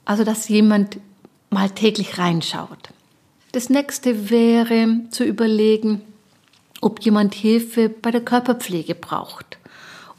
Also, 0.03 0.25
dass 0.25 0.49
jemand 0.49 0.99
mal 1.49 1.69
täglich 1.69 2.17
reinschaut. 2.17 2.89
Das 3.53 3.69
nächste 3.69 4.29
wäre 4.29 4.87
zu 5.09 5.23
überlegen, 5.23 6.01
ob 6.81 6.99
jemand 7.01 7.33
Hilfe 7.33 7.87
bei 7.87 8.11
der 8.11 8.21
Körperpflege 8.21 8.93
braucht 8.93 9.57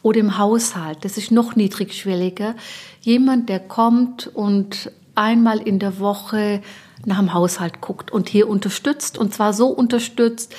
oder 0.02 0.20
im 0.20 0.38
Haushalt. 0.38 0.98
Das 1.04 1.16
ist 1.16 1.30
noch 1.30 1.56
niedrigschwelliger. 1.56 2.54
Jemand, 3.00 3.48
der 3.48 3.60
kommt 3.60 4.28
und 4.28 4.90
einmal 5.14 5.60
in 5.60 5.78
der 5.78 5.98
Woche 5.98 6.62
nach 7.04 7.18
dem 7.18 7.34
Haushalt 7.34 7.80
guckt 7.80 8.10
und 8.10 8.28
hier 8.28 8.48
unterstützt 8.48 9.18
und 9.18 9.34
zwar 9.34 9.52
so 9.52 9.68
unterstützt, 9.68 10.54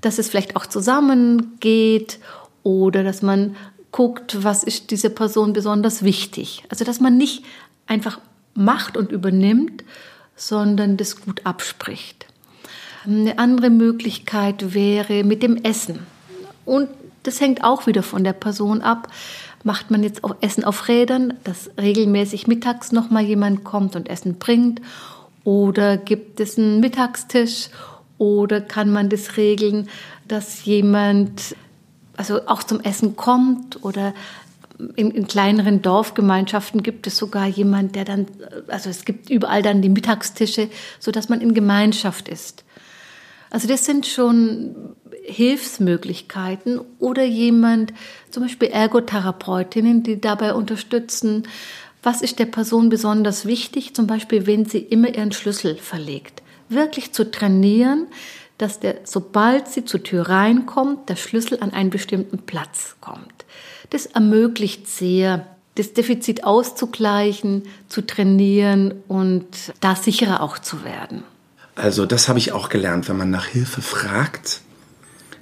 dass 0.00 0.18
es 0.18 0.28
vielleicht 0.28 0.56
auch 0.56 0.66
zusammengeht 0.66 2.18
oder 2.62 3.02
dass 3.02 3.22
man 3.22 3.56
guckt, 3.90 4.44
was 4.44 4.64
ist 4.64 4.90
dieser 4.90 5.08
Person 5.08 5.52
besonders 5.52 6.02
wichtig. 6.02 6.64
Also 6.68 6.84
dass 6.84 7.00
man 7.00 7.16
nicht 7.16 7.44
einfach 7.86 8.20
macht 8.54 8.96
und 8.96 9.12
übernimmt, 9.12 9.84
sondern 10.36 10.96
das 10.96 11.20
gut 11.20 11.44
abspricht. 11.44 12.26
Eine 13.04 13.38
andere 13.38 13.70
Möglichkeit 13.70 14.74
wäre 14.74 15.24
mit 15.24 15.42
dem 15.42 15.56
Essen. 15.56 16.00
Und 16.64 16.88
das 17.28 17.40
hängt 17.40 17.62
auch 17.62 17.86
wieder 17.86 18.02
von 18.02 18.24
der 18.24 18.32
Person 18.32 18.80
ab. 18.80 19.08
Macht 19.62 19.90
man 19.90 20.02
jetzt 20.02 20.24
auch 20.24 20.34
Essen 20.40 20.64
auf 20.64 20.88
Rädern, 20.88 21.34
dass 21.44 21.70
regelmäßig 21.78 22.46
mittags 22.46 22.90
nochmal 22.90 23.24
jemand 23.24 23.64
kommt 23.64 23.96
und 23.96 24.08
Essen 24.08 24.38
bringt? 24.38 24.80
Oder 25.44 25.98
gibt 25.98 26.40
es 26.40 26.56
einen 26.56 26.80
Mittagstisch 26.80 27.68
oder 28.16 28.62
kann 28.62 28.90
man 28.90 29.10
das 29.10 29.36
regeln, 29.36 29.88
dass 30.26 30.64
jemand 30.64 31.54
also 32.16 32.46
auch 32.46 32.62
zum 32.62 32.80
Essen 32.80 33.14
kommt 33.14 33.84
oder 33.84 34.14
in, 34.96 35.10
in, 35.10 35.26
kleineren 35.26 35.82
Dorfgemeinschaften 35.82 36.82
gibt 36.82 37.06
es 37.06 37.16
sogar 37.16 37.46
jemand, 37.46 37.94
der 37.94 38.04
dann, 38.04 38.26
also 38.68 38.88
es 38.88 39.04
gibt 39.04 39.28
überall 39.28 39.62
dann 39.62 39.82
die 39.82 39.88
Mittagstische, 39.88 40.68
so 40.98 41.10
dass 41.10 41.28
man 41.28 41.40
in 41.40 41.52
Gemeinschaft 41.52 42.28
ist. 42.28 42.64
Also 43.50 43.68
das 43.68 43.84
sind 43.84 44.06
schon 44.06 44.74
Hilfsmöglichkeiten 45.22 46.80
oder 46.98 47.24
jemand, 47.24 47.92
zum 48.30 48.42
Beispiel 48.42 48.68
Ergotherapeutinnen, 48.68 50.02
die 50.02 50.20
dabei 50.20 50.54
unterstützen, 50.54 51.46
was 52.02 52.22
ist 52.22 52.38
der 52.38 52.46
Person 52.46 52.88
besonders 52.88 53.44
wichtig, 53.44 53.94
zum 53.94 54.06
Beispiel 54.06 54.46
wenn 54.46 54.64
sie 54.64 54.78
immer 54.78 55.08
ihren 55.14 55.32
Schlüssel 55.32 55.76
verlegt 55.76 56.42
wirklich 56.68 57.12
zu 57.12 57.30
trainieren, 57.30 58.06
dass 58.58 58.80
der, 58.80 59.00
sobald 59.04 59.68
sie 59.68 59.84
zur 59.84 60.02
Tür 60.02 60.28
reinkommt, 60.28 61.08
der 61.08 61.16
Schlüssel 61.16 61.58
an 61.60 61.72
einen 61.72 61.90
bestimmten 61.90 62.38
Platz 62.38 62.96
kommt. 63.00 63.44
Das 63.90 64.06
ermöglicht 64.06 64.88
sehr, 64.88 65.46
das 65.76 65.92
Defizit 65.92 66.44
auszugleichen, 66.44 67.62
zu 67.88 68.04
trainieren 68.04 68.94
und 69.06 69.46
da 69.80 69.94
sicherer 69.94 70.42
auch 70.42 70.58
zu 70.58 70.84
werden. 70.84 71.22
Also 71.78 72.06
das 72.06 72.28
habe 72.28 72.40
ich 72.40 72.52
auch 72.52 72.68
gelernt, 72.68 73.08
wenn 73.08 73.16
man 73.16 73.30
nach 73.30 73.46
Hilfe 73.46 73.82
fragt, 73.82 74.62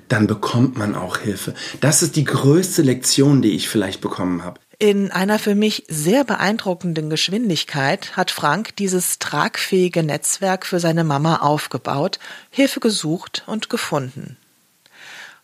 dann 0.09 0.27
bekommt 0.27 0.77
man 0.77 0.95
auch 0.95 1.17
Hilfe. 1.17 1.55
Das 1.81 2.03
ist 2.03 2.15
die 2.15 2.25
größte 2.25 2.83
Lektion, 2.83 3.41
die 3.41 3.57
ich 3.57 3.69
vielleicht 3.69 4.03
bekommen 4.03 4.45
habe. 4.45 4.61
In 4.79 5.11
einer 5.11 5.39
für 5.39 5.55
mich 5.55 5.85
sehr 5.89 6.25
beeindruckenden 6.25 7.09
Geschwindigkeit 7.09 8.19
hat 8.19 8.31
Frank 8.31 8.77
dieses 8.77 9.19
tragfähige 9.19 10.03
Netzwerk 10.03 10.67
für 10.67 10.79
seine 10.79 11.05
Mama 11.05 11.37
aufgebaut, 11.37 12.19
Hilfe 12.51 12.81
gesucht 12.81 13.45
und 13.47 13.71
gefunden. 13.71 14.37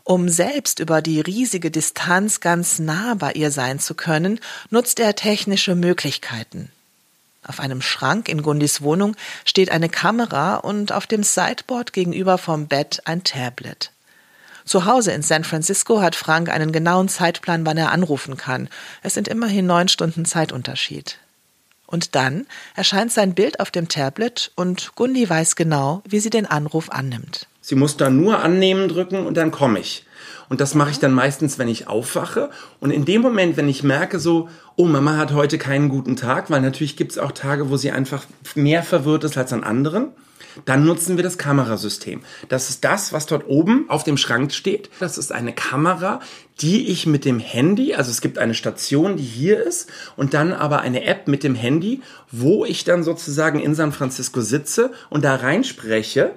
Um 0.04 0.28
selbst 0.28 0.78
über 0.78 1.00
die 1.00 1.22
riesige 1.22 1.70
Distanz 1.70 2.40
ganz 2.40 2.78
nah 2.78 3.14
bei 3.14 3.32
ihr 3.32 3.50
sein 3.50 3.78
zu 3.78 3.94
können, 3.94 4.40
nutzt 4.68 5.00
er 5.00 5.16
technische 5.16 5.74
Möglichkeiten. 5.74 6.70
Auf 7.46 7.58
einem 7.60 7.82
Schrank 7.82 8.28
in 8.28 8.42
Gundis 8.42 8.82
Wohnung 8.82 9.16
steht 9.44 9.70
eine 9.70 9.88
Kamera 9.88 10.56
und 10.56 10.92
auf 10.92 11.06
dem 11.06 11.22
Sideboard 11.22 11.92
gegenüber 11.92 12.38
vom 12.38 12.68
Bett 12.68 13.02
ein 13.04 13.24
Tablet. 13.24 13.90
Zu 14.64 14.84
Hause 14.84 15.10
in 15.12 15.22
San 15.22 15.42
Francisco 15.42 16.00
hat 16.00 16.14
Frank 16.14 16.48
einen 16.48 16.70
genauen 16.70 17.08
Zeitplan, 17.08 17.66
wann 17.66 17.76
er 17.76 17.90
anrufen 17.90 18.36
kann. 18.36 18.68
Es 19.02 19.14
sind 19.14 19.26
immerhin 19.26 19.66
neun 19.66 19.88
Stunden 19.88 20.24
Zeitunterschied. 20.24 21.18
Und 21.86 22.14
dann 22.14 22.46
erscheint 22.74 23.12
sein 23.12 23.34
Bild 23.34 23.60
auf 23.60 23.70
dem 23.70 23.88
Tablet 23.88 24.52
und 24.54 24.94
Gundi 24.94 25.28
weiß 25.28 25.56
genau, 25.56 26.02
wie 26.08 26.20
sie 26.20 26.30
den 26.30 26.46
Anruf 26.46 26.90
annimmt. 26.90 27.48
Sie 27.60 27.74
muss 27.74 27.96
da 27.96 28.08
nur 28.08 28.42
annehmen 28.42 28.88
drücken 28.88 29.26
und 29.26 29.36
dann 29.36 29.50
komme 29.50 29.80
ich. 29.80 30.06
Und 30.48 30.60
das 30.60 30.74
mache 30.74 30.90
ich 30.90 30.98
dann 30.98 31.12
meistens, 31.12 31.58
wenn 31.58 31.68
ich 31.68 31.88
aufwache. 31.88 32.50
Und 32.80 32.90
in 32.90 33.04
dem 33.04 33.22
Moment, 33.22 33.56
wenn 33.56 33.68
ich 33.68 33.82
merke 33.82 34.18
so, 34.18 34.48
oh, 34.76 34.86
Mama 34.86 35.16
hat 35.16 35.32
heute 35.32 35.58
keinen 35.58 35.88
guten 35.88 36.16
Tag, 36.16 36.50
weil 36.50 36.60
natürlich 36.60 36.96
gibt 36.96 37.12
es 37.12 37.18
auch 37.18 37.32
Tage, 37.32 37.70
wo 37.70 37.76
sie 37.76 37.90
einfach 37.90 38.24
mehr 38.54 38.82
verwirrt 38.82 39.24
ist 39.24 39.38
als 39.38 39.52
an 39.52 39.64
anderen, 39.64 40.12
Dann 40.64 40.84
nutzen 40.84 41.16
wir 41.16 41.24
das 41.24 41.38
Kamerasystem. 41.38 42.22
Das 42.48 42.68
ist 42.68 42.84
das, 42.84 43.12
was 43.12 43.26
dort 43.26 43.48
oben 43.48 43.88
auf 43.88 44.04
dem 44.04 44.16
Schrank 44.16 44.52
steht. 44.52 44.90
Das 45.00 45.18
ist 45.18 45.32
eine 45.32 45.52
Kamera, 45.52 46.20
die 46.60 46.88
ich 46.88 47.06
mit 47.06 47.24
dem 47.24 47.38
Handy, 47.38 47.94
also 47.94 48.10
es 48.10 48.20
gibt 48.20 48.38
eine 48.38 48.54
Station, 48.54 49.16
die 49.16 49.22
hier 49.22 49.64
ist 49.64 49.90
und 50.16 50.34
dann 50.34 50.52
aber 50.52 50.80
eine 50.80 51.04
App 51.04 51.26
mit 51.26 51.42
dem 51.42 51.54
Handy, 51.54 52.02
wo 52.30 52.64
ich 52.64 52.84
dann 52.84 53.02
sozusagen 53.02 53.60
in 53.60 53.74
San 53.74 53.92
Francisco 53.92 54.40
sitze 54.40 54.92
und 55.10 55.24
da 55.24 55.36
reinspreche 55.36 56.32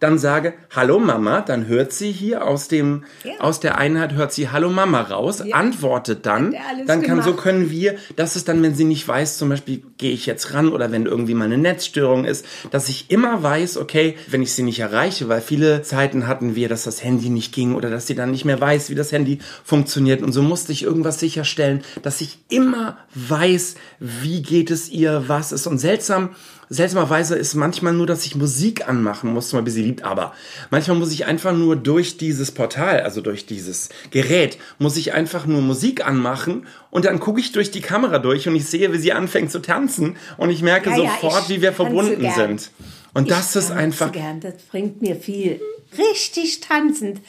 dann 0.00 0.18
sage 0.18 0.54
Hallo 0.74 0.98
Mama, 0.98 1.42
dann 1.42 1.66
hört 1.66 1.92
sie 1.92 2.10
hier 2.10 2.46
aus 2.46 2.68
dem 2.68 3.04
ja. 3.22 3.32
aus 3.38 3.60
der 3.60 3.78
Einheit 3.78 4.14
hört 4.14 4.32
sie 4.32 4.48
Hallo 4.48 4.70
Mama 4.70 5.02
raus, 5.02 5.42
ja. 5.44 5.54
antwortet 5.54 6.26
dann, 6.26 6.54
dann 6.86 7.02
kann 7.02 7.18
gemacht. 7.18 7.24
so 7.24 7.34
können 7.34 7.70
wir, 7.70 7.96
das 8.16 8.34
ist 8.34 8.48
dann, 8.48 8.62
wenn 8.62 8.74
sie 8.74 8.84
nicht 8.84 9.06
weiß, 9.06 9.38
zum 9.38 9.50
Beispiel 9.50 9.82
gehe 9.98 10.12
ich 10.12 10.26
jetzt 10.26 10.54
ran 10.54 10.70
oder 10.70 10.90
wenn 10.90 11.06
irgendwie 11.06 11.34
mal 11.34 11.44
eine 11.44 11.58
Netzstörung 11.58 12.24
ist, 12.24 12.46
dass 12.70 12.88
ich 12.88 13.10
immer 13.10 13.42
weiß, 13.42 13.76
okay, 13.76 14.16
wenn 14.28 14.42
ich 14.42 14.52
sie 14.52 14.62
nicht 14.62 14.80
erreiche, 14.80 15.28
weil 15.28 15.40
viele 15.40 15.82
Zeiten 15.82 16.26
hatten 16.26 16.56
wir, 16.56 16.68
dass 16.68 16.84
das 16.84 17.04
Handy 17.04 17.28
nicht 17.28 17.52
ging 17.54 17.74
oder 17.74 17.90
dass 17.90 18.06
sie 18.06 18.14
dann 18.14 18.30
nicht 18.30 18.44
mehr 18.44 18.60
weiß, 18.60 18.90
wie 18.90 18.94
das 18.94 19.12
Handy 19.12 19.38
funktioniert 19.64 20.22
und 20.22 20.32
so 20.32 20.42
musste 20.42 20.72
ich 20.72 20.82
irgendwas 20.82 21.20
sicherstellen, 21.20 21.82
dass 22.02 22.20
ich 22.20 22.38
immer 22.48 22.96
weiß, 23.14 23.74
wie 23.98 24.42
geht 24.42 24.70
es 24.70 24.88
ihr, 24.88 25.24
was 25.26 25.52
ist 25.52 25.66
und 25.66 25.78
seltsam 25.78 26.30
seltsamerweise 26.70 27.34
ist 27.34 27.54
manchmal 27.54 27.92
nur, 27.92 28.06
dass 28.06 28.24
ich 28.24 28.36
Musik 28.36 28.88
anmachen 28.88 29.32
muss, 29.32 29.48
zum 29.48 29.58
Beispiel 29.58 29.72
sie 29.72 29.82
liebt 29.82 30.04
aber. 30.04 30.32
Manchmal 30.70 30.96
muss 30.96 31.12
ich 31.12 31.26
einfach 31.26 31.52
nur 31.52 31.74
durch 31.74 32.16
dieses 32.16 32.52
Portal, 32.52 33.00
also 33.00 33.20
durch 33.20 33.44
dieses 33.44 33.88
Gerät, 34.12 34.56
muss 34.78 34.96
ich 34.96 35.12
einfach 35.12 35.46
nur 35.46 35.60
Musik 35.60 36.06
anmachen 36.06 36.66
und 36.90 37.04
dann 37.04 37.18
gucke 37.18 37.40
ich 37.40 37.50
durch 37.50 37.72
die 37.72 37.80
Kamera 37.80 38.18
durch 38.18 38.48
und 38.48 38.54
ich 38.54 38.66
sehe, 38.66 38.92
wie 38.92 38.98
sie 38.98 39.12
anfängt 39.12 39.50
zu 39.50 39.60
tanzen 39.60 40.16
und 40.38 40.50
ich 40.50 40.62
merke 40.62 40.90
ja, 40.90 40.96
sofort, 40.96 41.48
ja, 41.48 41.56
wie 41.56 41.60
wir 41.60 41.72
verbunden 41.72 42.20
gern. 42.20 42.34
sind. 42.34 42.70
Und 43.14 43.24
ich 43.24 43.34
das 43.34 43.56
ist 43.56 43.72
einfach. 43.72 44.12
Gern. 44.12 44.38
Das 44.38 44.54
bringt 44.70 45.02
mir 45.02 45.16
viel. 45.16 45.60
Richtig 45.98 46.60
tanzend. 46.60 47.20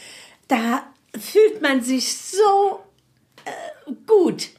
Da 0.48 0.84
fühlt 1.20 1.64
man 1.64 1.82
sich 1.84 2.16
so 2.16 2.80
äh, 3.46 3.92
gut. 4.06 4.50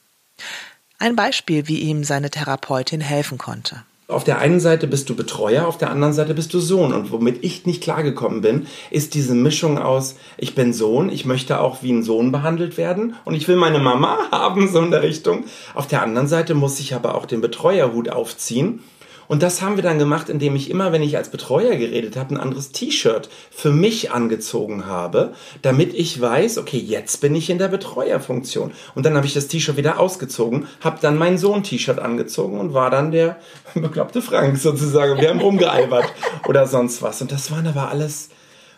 Ein 1.00 1.16
Beispiel, 1.16 1.68
wie 1.68 1.80
ihm 1.80 2.04
seine 2.04 2.32
Therapeutin 2.32 3.02
helfen 3.02 3.38
konnte 3.38 3.84
auf 4.10 4.24
der 4.24 4.40
einen 4.40 4.62
Seite 4.62 4.88
bist 4.88 5.10
du 5.10 5.16
Betreuer, 5.16 5.68
auf 5.68 5.78
der 5.78 5.92
anderen 5.92 6.14
Seite 6.14 6.34
bist 6.34 6.54
du 6.54 6.60
Sohn. 6.60 6.94
Und 6.94 7.12
womit 7.12 7.44
ich 7.44 7.66
nicht 7.66 7.84
klargekommen 7.84 8.42
bin, 8.42 8.68
ist 8.90 9.16
diese 9.16 9.36
Mischung 9.36 9.78
aus, 9.78 10.16
ich 10.38 10.56
bin 10.56 10.72
Sohn, 10.72 11.10
ich 11.10 11.26
möchte 11.26 11.60
auch 11.60 11.84
wie 11.84 11.92
ein 11.92 12.04
Sohn 12.04 12.32
behandelt 12.32 12.78
werden 12.78 13.16
und 13.26 13.34
ich 13.34 13.48
will 13.50 13.58
meine 13.58 13.80
Mama 13.80 14.18
haben, 14.32 14.70
so 14.70 14.80
in 14.80 14.92
der 14.92 15.04
Richtung. 15.04 15.44
Auf 15.76 15.88
der 15.88 16.04
anderen 16.04 16.28
Seite 16.28 16.56
muss 16.56 16.80
ich 16.80 16.94
aber 16.94 17.16
auch 17.16 17.26
den 17.26 17.42
Betreuerhut 17.42 18.10
aufziehen 18.10 18.82
und 19.28 19.44
das 19.44 19.62
haben 19.62 19.76
wir 19.76 19.84
dann 19.84 20.00
gemacht, 20.00 20.30
indem 20.30 20.56
ich 20.56 20.70
immer, 20.70 20.92
wenn 20.92 21.04
ich 21.04 21.18
als 21.18 21.30
Betreuer 21.30 21.76
geredet 21.76 22.16
habe, 22.16 22.34
ein 22.34 22.40
anderes 22.40 22.72
T-Shirt 22.72 23.30
für 23.52 23.72
mich 23.72 24.12
angezogen 24.12 24.86
habe, 24.86 25.34
damit 25.62 25.94
ich 25.94 26.20
weiß, 26.20 26.58
okay, 26.58 26.78
jetzt 26.78 27.20
bin 27.20 27.36
ich 27.36 27.50
in 27.50 27.58
der 27.58 27.68
Betreuerfunktion. 27.68 28.72
Und 28.96 29.06
dann 29.06 29.16
habe 29.16 29.26
ich 29.26 29.34
das 29.34 29.48
T-Shirt 29.48 29.78
wieder 29.78 30.00
ausgezogen, 30.00 30.68
habe 30.82 31.00
dann 31.02 31.18
mein 31.18 31.38
Sohn-T-Shirt 31.38 32.00
angezogen 32.00 32.60
und 32.60 32.74
war 32.74 32.90
dann 32.90 33.12
der 33.12 33.38
bekloppte 33.74 34.22
Frank 34.22 34.58
sozusagen. 34.58 35.20
Wir 35.20 35.30
haben 35.30 35.42
rumgealbert 35.42 36.14
oder 36.48 36.66
sonst 36.66 37.02
was. 37.02 37.22
Und 37.22 37.32
das 37.32 37.52
waren 37.52 37.68
aber 37.68 37.90
alles, 37.90 38.30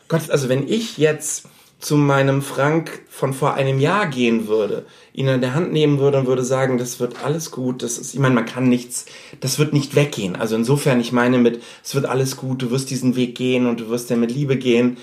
Gott, 0.07 0.31
also 0.31 0.49
wenn 0.49 0.67
ich 0.67 0.97
jetzt 0.97 1.45
zu 1.79 1.95
meinem 1.95 2.41
Frank 2.41 3.03
von 3.09 3.33
vor 3.33 3.53
einem 3.53 3.79
Jahr 3.79 4.07
gehen 4.07 4.47
würde, 4.47 4.85
ihn 5.13 5.29
an 5.29 5.39
der 5.39 5.55
Hand 5.55 5.71
nehmen 5.71 5.99
würde 5.99 6.19
und 6.19 6.27
würde 6.27 6.43
sagen, 6.43 6.77
das 6.77 6.99
wird 6.99 7.23
alles 7.23 7.51
gut, 7.51 7.83
das 7.83 7.97
ist, 7.97 8.13
ich 8.13 8.19
meine, 8.19 8.35
man 8.35 8.45
kann 8.45 8.67
nichts, 8.67 9.05
das 9.39 9.59
wird 9.59 9.71
nicht 9.71 9.95
weggehen. 9.95 10.35
Also 10.35 10.57
insofern, 10.57 10.99
ich 10.99 11.13
meine 11.13 11.37
mit, 11.37 11.63
es 11.81 11.95
wird 11.95 12.05
alles 12.05 12.35
gut, 12.35 12.61
du 12.61 12.71
wirst 12.71 12.89
diesen 12.89 13.15
Weg 13.15 13.35
gehen 13.35 13.65
und 13.65 13.79
du 13.79 13.89
wirst 13.89 14.09
ja 14.09 14.17
mit 14.17 14.31
Liebe 14.31 14.57
gehen, 14.57 14.97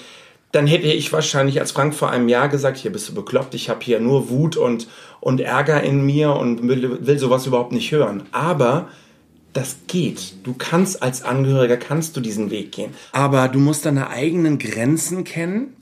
dann 0.53 0.67
hätte 0.67 0.87
ich 0.87 1.13
wahrscheinlich 1.13 1.61
als 1.61 1.73
Frank 1.73 1.95
vor 1.95 2.11
einem 2.11 2.29
Jahr 2.29 2.49
gesagt, 2.49 2.77
hier 2.77 2.93
bist 2.93 3.09
du 3.09 3.15
bekloppt, 3.15 3.55
ich 3.55 3.71
habe 3.71 3.81
hier 3.83 3.99
nur 3.99 4.29
Wut 4.29 4.59
und, 4.59 4.87
und 5.21 5.41
Ärger 5.41 5.83
in 5.83 6.05
mir 6.05 6.35
und 6.35 6.67
will, 6.69 7.07
will 7.07 7.19
sowas 7.19 7.47
überhaupt 7.47 7.73
nicht 7.73 7.91
hören. 7.91 8.25
Aber 8.33 8.89
das 9.55 9.79
geht. 9.87 10.35
Du 10.45 10.55
kannst 10.57 11.03
als 11.03 11.23
Angehöriger, 11.23 11.79
kannst 11.79 12.17
du 12.17 12.21
diesen 12.21 12.51
Weg 12.51 12.73
gehen. 12.73 12.93
Aber 13.13 13.49
du 13.49 13.59
musst 13.59 13.87
deine 13.87 14.11
eigenen 14.11 14.59
Grenzen 14.59 15.25
kennen 15.25 15.76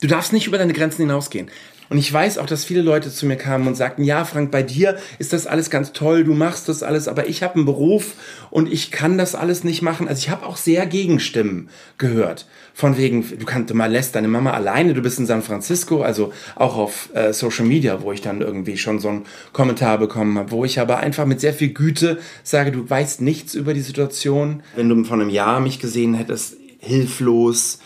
Du 0.00 0.06
darfst 0.06 0.32
nicht 0.32 0.46
über 0.46 0.58
deine 0.58 0.72
Grenzen 0.72 1.02
hinausgehen. 1.02 1.50
Und 1.90 1.96
ich 1.96 2.12
weiß 2.12 2.36
auch, 2.36 2.46
dass 2.46 2.66
viele 2.66 2.82
Leute 2.82 3.10
zu 3.10 3.24
mir 3.24 3.36
kamen 3.36 3.66
und 3.66 3.74
sagten, 3.74 4.04
ja, 4.04 4.24
Frank, 4.24 4.50
bei 4.50 4.62
dir 4.62 4.98
ist 5.18 5.32
das 5.32 5.46
alles 5.46 5.70
ganz 5.70 5.92
toll, 5.92 6.22
du 6.22 6.34
machst 6.34 6.68
das 6.68 6.82
alles, 6.82 7.08
aber 7.08 7.28
ich 7.28 7.42
habe 7.42 7.54
einen 7.54 7.64
Beruf 7.64 8.14
und 8.50 8.70
ich 8.70 8.90
kann 8.90 9.16
das 9.16 9.34
alles 9.34 9.64
nicht 9.64 9.80
machen. 9.80 10.06
Also 10.06 10.20
ich 10.20 10.28
habe 10.28 10.44
auch 10.44 10.58
sehr 10.58 10.84
Gegenstimmen 10.86 11.70
gehört. 11.96 12.46
Von 12.74 12.98
wegen, 12.98 13.26
du 13.26 13.44
kannst 13.46 13.72
mal 13.72 13.90
lässt 13.90 14.14
deine 14.14 14.28
Mama 14.28 14.52
alleine, 14.52 14.92
du 14.92 15.00
bist 15.00 15.18
in 15.18 15.26
San 15.26 15.42
Francisco, 15.42 16.02
also 16.02 16.32
auch 16.56 16.76
auf 16.76 17.08
äh, 17.14 17.32
Social 17.32 17.64
Media, 17.64 18.02
wo 18.02 18.12
ich 18.12 18.20
dann 18.20 18.42
irgendwie 18.42 18.76
schon 18.76 18.98
so 18.98 19.08
einen 19.08 19.26
Kommentar 19.54 19.96
bekommen 19.98 20.38
habe, 20.38 20.50
wo 20.50 20.64
ich 20.66 20.78
aber 20.78 20.98
einfach 20.98 21.24
mit 21.24 21.40
sehr 21.40 21.54
viel 21.54 21.72
Güte 21.72 22.18
sage, 22.42 22.70
du 22.70 22.88
weißt 22.88 23.22
nichts 23.22 23.54
über 23.54 23.72
die 23.72 23.80
Situation. 23.80 24.62
Wenn 24.76 24.90
du 24.90 25.04
von 25.04 25.22
einem 25.22 25.30
Jahr 25.30 25.60
mich 25.60 25.80
gesehen 25.80 26.14
hättest, 26.14 26.56
hilflos, 26.80 27.78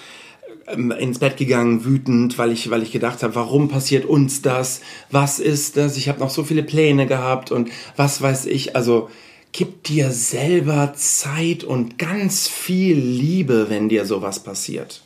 ins 0.73 1.19
Bett 1.19 1.37
gegangen, 1.37 1.85
wütend, 1.85 2.39
weil 2.39 2.53
ich, 2.53 2.71
weil 2.71 2.83
ich 2.83 2.93
gedacht 2.93 3.23
habe, 3.23 3.35
warum 3.35 3.69
passiert 3.69 4.05
uns 4.05 4.43
das? 4.43 4.81
Was 5.11 5.39
ist 5.39 5.77
das? 5.77 5.97
Ich 5.97 6.09
habe 6.09 6.21
noch 6.21 6.31
so 6.31 6.45
viele 6.45 6.63
Pläne 6.63 7.07
gehabt 7.07 7.53
und 7.53 7.71
was 7.97 8.23
weiß 8.23 8.47
ich. 8.47 8.75
Also 8.75 9.11
gib 9.53 9.85
dir 9.85 10.11
selber 10.11 10.95
Zeit 10.95 11.63
und 11.65 11.99
ganz 11.99 12.49
viel 12.49 12.97
Liebe, 12.97 13.67
wenn 13.69 13.89
dir 13.89 14.07
sowas 14.07 14.41
passiert. 14.41 15.03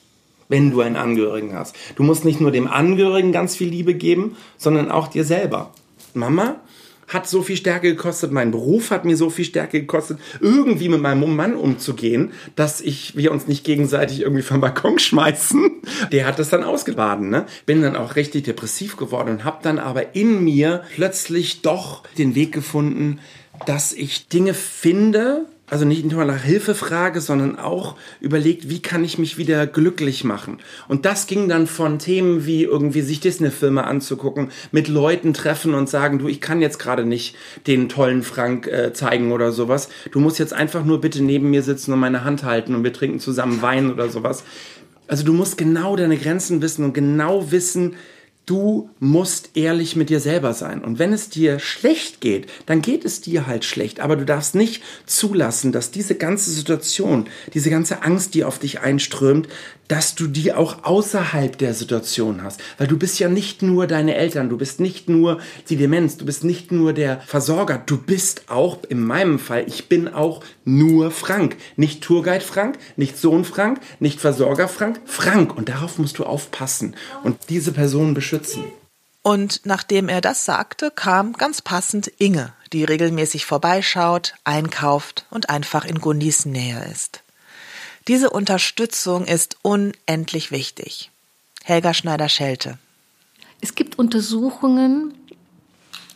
Wenn 0.48 0.70
du 0.70 0.80
einen 0.80 0.96
Angehörigen 0.96 1.54
hast. 1.54 1.74
Du 1.96 2.04
musst 2.04 2.24
nicht 2.24 2.40
nur 2.40 2.52
dem 2.52 2.68
Angehörigen 2.68 3.32
ganz 3.32 3.56
viel 3.56 3.68
Liebe 3.68 3.94
geben, 3.94 4.36
sondern 4.56 4.92
auch 4.92 5.08
dir 5.08 5.24
selber. 5.24 5.72
Mama, 6.14 6.60
hat 7.08 7.28
so 7.28 7.42
viel 7.42 7.56
Stärke 7.56 7.94
gekostet, 7.94 8.32
mein 8.32 8.50
Beruf 8.50 8.90
hat 8.90 9.04
mir 9.04 9.16
so 9.16 9.30
viel 9.30 9.44
Stärke 9.44 9.80
gekostet, 9.80 10.18
irgendwie 10.40 10.88
mit 10.88 11.00
meinem 11.00 11.36
Mann 11.36 11.54
umzugehen, 11.54 12.32
dass 12.56 12.80
ich, 12.80 13.16
wir 13.16 13.32
uns 13.32 13.46
nicht 13.46 13.64
gegenseitig 13.64 14.20
irgendwie 14.20 14.42
vom 14.42 14.60
Balkon 14.60 14.98
schmeißen. 14.98 15.70
Der 16.12 16.26
hat 16.26 16.38
das 16.38 16.50
dann 16.50 16.64
ausgebaden, 16.64 17.30
ne? 17.30 17.46
Bin 17.64 17.82
dann 17.82 17.96
auch 17.96 18.16
richtig 18.16 18.44
depressiv 18.44 18.96
geworden 18.96 19.30
und 19.30 19.44
habe 19.44 19.58
dann 19.62 19.78
aber 19.78 20.14
in 20.14 20.42
mir 20.44 20.82
plötzlich 20.94 21.62
doch 21.62 22.02
den 22.18 22.34
Weg 22.34 22.52
gefunden, 22.52 23.20
dass 23.64 23.92
ich 23.92 24.28
Dinge 24.28 24.54
finde, 24.54 25.46
also 25.68 25.84
nicht 25.84 26.04
nur 26.10 26.24
nach 26.24 26.42
Hilfe 26.42 26.74
frage, 26.74 27.20
sondern 27.20 27.58
auch 27.58 27.96
überlegt, 28.20 28.68
wie 28.68 28.80
kann 28.80 29.04
ich 29.04 29.18
mich 29.18 29.36
wieder 29.36 29.66
glücklich 29.66 30.22
machen. 30.22 30.58
Und 30.86 31.04
das 31.04 31.26
ging 31.26 31.48
dann 31.48 31.66
von 31.66 31.98
Themen 31.98 32.46
wie 32.46 32.62
irgendwie 32.62 33.00
sich 33.00 33.18
Disney-Filme 33.18 33.84
anzugucken, 33.84 34.50
mit 34.70 34.86
Leuten 34.86 35.34
treffen 35.34 35.74
und 35.74 35.88
sagen, 35.88 36.20
du, 36.20 36.28
ich 36.28 36.40
kann 36.40 36.60
jetzt 36.60 36.78
gerade 36.78 37.04
nicht 37.04 37.36
den 37.66 37.88
tollen 37.88 38.22
Frank 38.22 38.68
äh, 38.68 38.92
zeigen 38.92 39.32
oder 39.32 39.50
sowas. 39.50 39.88
Du 40.12 40.20
musst 40.20 40.38
jetzt 40.38 40.52
einfach 40.52 40.84
nur 40.84 41.00
bitte 41.00 41.22
neben 41.22 41.50
mir 41.50 41.62
sitzen 41.62 41.92
und 41.92 41.98
meine 41.98 42.22
Hand 42.22 42.44
halten 42.44 42.74
und 42.74 42.84
wir 42.84 42.92
trinken 42.92 43.18
zusammen 43.18 43.60
Wein 43.60 43.92
oder 43.92 44.08
sowas. 44.08 44.44
Also 45.08 45.24
du 45.24 45.32
musst 45.32 45.58
genau 45.58 45.96
deine 45.96 46.16
Grenzen 46.16 46.62
wissen 46.62 46.84
und 46.84 46.92
genau 46.92 47.50
wissen, 47.50 47.94
Du 48.46 48.90
musst 49.00 49.50
ehrlich 49.54 49.96
mit 49.96 50.08
dir 50.08 50.20
selber 50.20 50.54
sein. 50.54 50.84
Und 50.84 51.00
wenn 51.00 51.12
es 51.12 51.28
dir 51.28 51.58
schlecht 51.58 52.20
geht, 52.20 52.46
dann 52.66 52.80
geht 52.80 53.04
es 53.04 53.20
dir 53.20 53.48
halt 53.48 53.64
schlecht. 53.64 53.98
Aber 53.98 54.14
du 54.14 54.24
darfst 54.24 54.54
nicht 54.54 54.84
zulassen, 55.04 55.72
dass 55.72 55.90
diese 55.90 56.14
ganze 56.14 56.52
Situation, 56.52 57.26
diese 57.54 57.70
ganze 57.70 58.04
Angst, 58.04 58.34
die 58.34 58.44
auf 58.44 58.60
dich 58.60 58.78
einströmt, 58.78 59.48
dass 59.88 60.14
du 60.14 60.26
die 60.26 60.52
auch 60.52 60.84
außerhalb 60.84 61.56
der 61.58 61.74
Situation 61.74 62.42
hast. 62.42 62.60
Weil 62.78 62.86
du 62.86 62.98
bist 62.98 63.18
ja 63.18 63.28
nicht 63.28 63.62
nur 63.62 63.86
deine 63.86 64.14
Eltern, 64.14 64.48
du 64.48 64.56
bist 64.56 64.80
nicht 64.80 65.08
nur 65.08 65.40
die 65.68 65.76
Demenz, 65.76 66.16
du 66.16 66.26
bist 66.26 66.44
nicht 66.44 66.72
nur 66.72 66.92
der 66.92 67.20
Versorger, 67.20 67.82
du 67.84 67.98
bist 67.98 68.44
auch, 68.48 68.78
in 68.88 69.02
meinem 69.02 69.38
Fall, 69.38 69.64
ich 69.66 69.88
bin 69.88 70.08
auch 70.08 70.42
nur 70.64 71.10
Frank. 71.10 71.56
Nicht 71.76 72.02
Tourguide 72.02 72.44
Frank, 72.44 72.78
nicht 72.96 73.16
Sohn 73.16 73.44
Frank, 73.44 73.80
nicht 74.00 74.20
Versorger 74.20 74.68
Frank, 74.68 75.00
Frank. 75.04 75.56
Und 75.56 75.68
darauf 75.68 75.98
musst 75.98 76.18
du 76.18 76.24
aufpassen 76.24 76.94
und 77.22 77.36
diese 77.48 77.72
Person 77.72 78.14
beschützen. 78.14 78.64
Und 79.22 79.62
nachdem 79.64 80.08
er 80.08 80.20
das 80.20 80.44
sagte, 80.44 80.92
kam 80.94 81.32
ganz 81.32 81.60
passend 81.60 82.06
Inge, 82.18 82.52
die 82.72 82.84
regelmäßig 82.84 83.44
vorbeischaut, 83.44 84.34
einkauft 84.44 85.26
und 85.30 85.50
einfach 85.50 85.84
in 85.84 85.98
Gundis 85.98 86.46
Nähe 86.46 86.84
ist. 86.92 87.24
Diese 88.08 88.30
Unterstützung 88.30 89.24
ist 89.24 89.56
unendlich 89.62 90.52
wichtig. 90.52 91.10
Helga 91.64 91.92
Schneider-Schelte. 91.92 92.78
Es 93.60 93.74
gibt 93.74 93.98
Untersuchungen, 93.98 95.14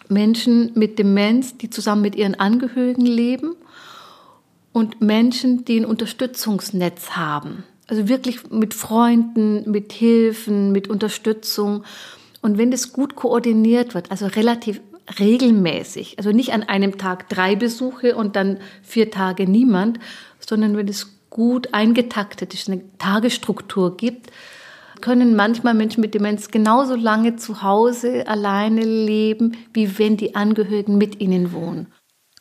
Menschen 0.09 0.70
mit 0.74 1.00
Demenz, 1.00 1.57
die 1.57 1.68
zusammen 1.68 2.03
mit 2.03 2.14
ihren 2.14 2.37
Angehörigen 2.37 3.07
leben 3.07 3.57
und 4.72 5.00
Menschen, 5.00 5.64
die 5.64 5.81
ein 5.81 5.85
Unterstützungsnetz 5.85 7.11
haben. 7.11 7.64
Also 7.88 8.07
wirklich 8.09 8.50
mit 8.50 8.72
Freunden, 8.72 9.68
mit 9.68 9.92
Hilfen, 9.92 10.70
mit 10.70 10.88
Unterstützung. 10.88 11.83
Und 12.40 12.57
wenn 12.57 12.70
das 12.70 12.92
gut 12.92 13.16
koordiniert 13.16 13.94
wird, 13.94 14.12
also 14.12 14.26
relativ 14.26 14.81
regelmäßig, 15.18 16.18
also 16.18 16.31
nicht 16.31 16.53
an 16.53 16.62
einem 16.62 16.98
Tag 16.98 17.29
drei 17.29 17.57
Besuche 17.57 18.14
und 18.14 18.37
dann 18.37 18.59
vier 18.83 19.11
Tage 19.11 19.48
niemand, 19.48 19.98
sondern 20.38 20.76
wenn 20.76 20.87
es 20.87 21.20
gut 21.31 21.73
eingetaktet 21.73 22.53
ist, 22.55 22.69
eine 22.69 22.83
Tagesstruktur 22.99 23.97
gibt, 23.97 24.31
können 25.01 25.35
manchmal 25.35 25.75
Menschen 25.75 26.01
mit 26.01 26.14
Demenz 26.14 26.51
genauso 26.51 26.95
lange 26.95 27.37
zu 27.37 27.62
Hause 27.62 28.27
alleine 28.27 28.83
leben, 28.83 29.57
wie 29.73 29.99
wenn 29.99 30.16
die 30.16 30.35
Angehörigen 30.35 30.99
mit 30.99 31.21
ihnen 31.21 31.53
wohnen. 31.53 31.93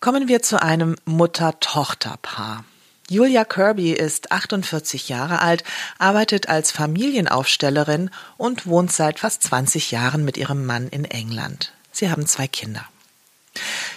Kommen 0.02 0.28
wir 0.28 0.42
zu 0.42 0.62
einem 0.62 0.96
Mutter-Tochter-Paar. 1.06 2.66
Julia 3.10 3.44
Kirby 3.44 3.92
ist 3.92 4.32
48 4.32 5.10
Jahre 5.10 5.42
alt, 5.42 5.64
arbeitet 5.98 6.48
als 6.48 6.72
Familienaufstellerin 6.72 8.12
und 8.38 8.68
wohnt 8.68 8.92
seit 8.92 9.20
fast 9.20 9.42
20 9.44 9.92
Jahren 9.92 10.24
mit 10.24 10.38
ihrem 10.38 10.66
Mann 10.66 10.88
in 10.90 11.06
England. 11.06 11.74
Sie 11.92 12.12
haben 12.12 12.28
zwei 12.28 12.48
Kinder. 12.48 12.86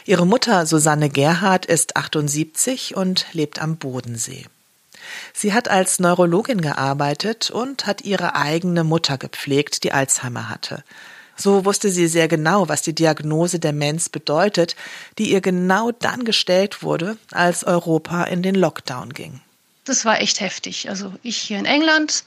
Ihre 0.07 0.27
Mutter 0.27 0.67
Susanne 0.67 1.11
Gerhard 1.11 1.67
ist 1.67 1.97
78 1.97 2.97
und 2.97 3.27
lebt 3.33 3.61
am 3.61 3.77
Bodensee. 3.77 4.47
Sie 5.33 5.53
hat 5.53 5.69
als 5.69 5.99
Neurologin 5.99 6.61
gearbeitet 6.61 7.51
und 7.51 7.87
hat 7.87 8.03
ihre 8.03 8.35
eigene 8.35 8.85
Mutter 8.85 9.19
gepflegt, 9.19 9.85
die 9.85 9.93
Alzheimer 9.93 10.49
hatte. 10.49 10.85
So 11.37 11.65
wusste 11.65 11.91
sie 11.91 12.07
sehr 12.09 12.29
genau, 12.29 12.69
was 12.69 12.83
die 12.83 12.95
Diagnose 12.95 13.59
Demenz 13.59 14.09
bedeutet, 14.09 14.77
die 15.19 15.31
ihr 15.33 15.41
genau 15.41 15.91
dann 15.91 16.25
gestellt 16.25 16.83
wurde, 16.83 17.17
als 17.31 17.65
Europa 17.65 18.25
in 18.25 18.43
den 18.43 18.55
Lockdown 18.55 19.13
ging. 19.13 19.41
Das 19.85 20.05
war 20.05 20.21
echt 20.21 20.41
heftig. 20.41 20.89
Also 20.89 21.13
ich 21.23 21.37
hier 21.39 21.59
in 21.59 21.65
England, 21.65 22.25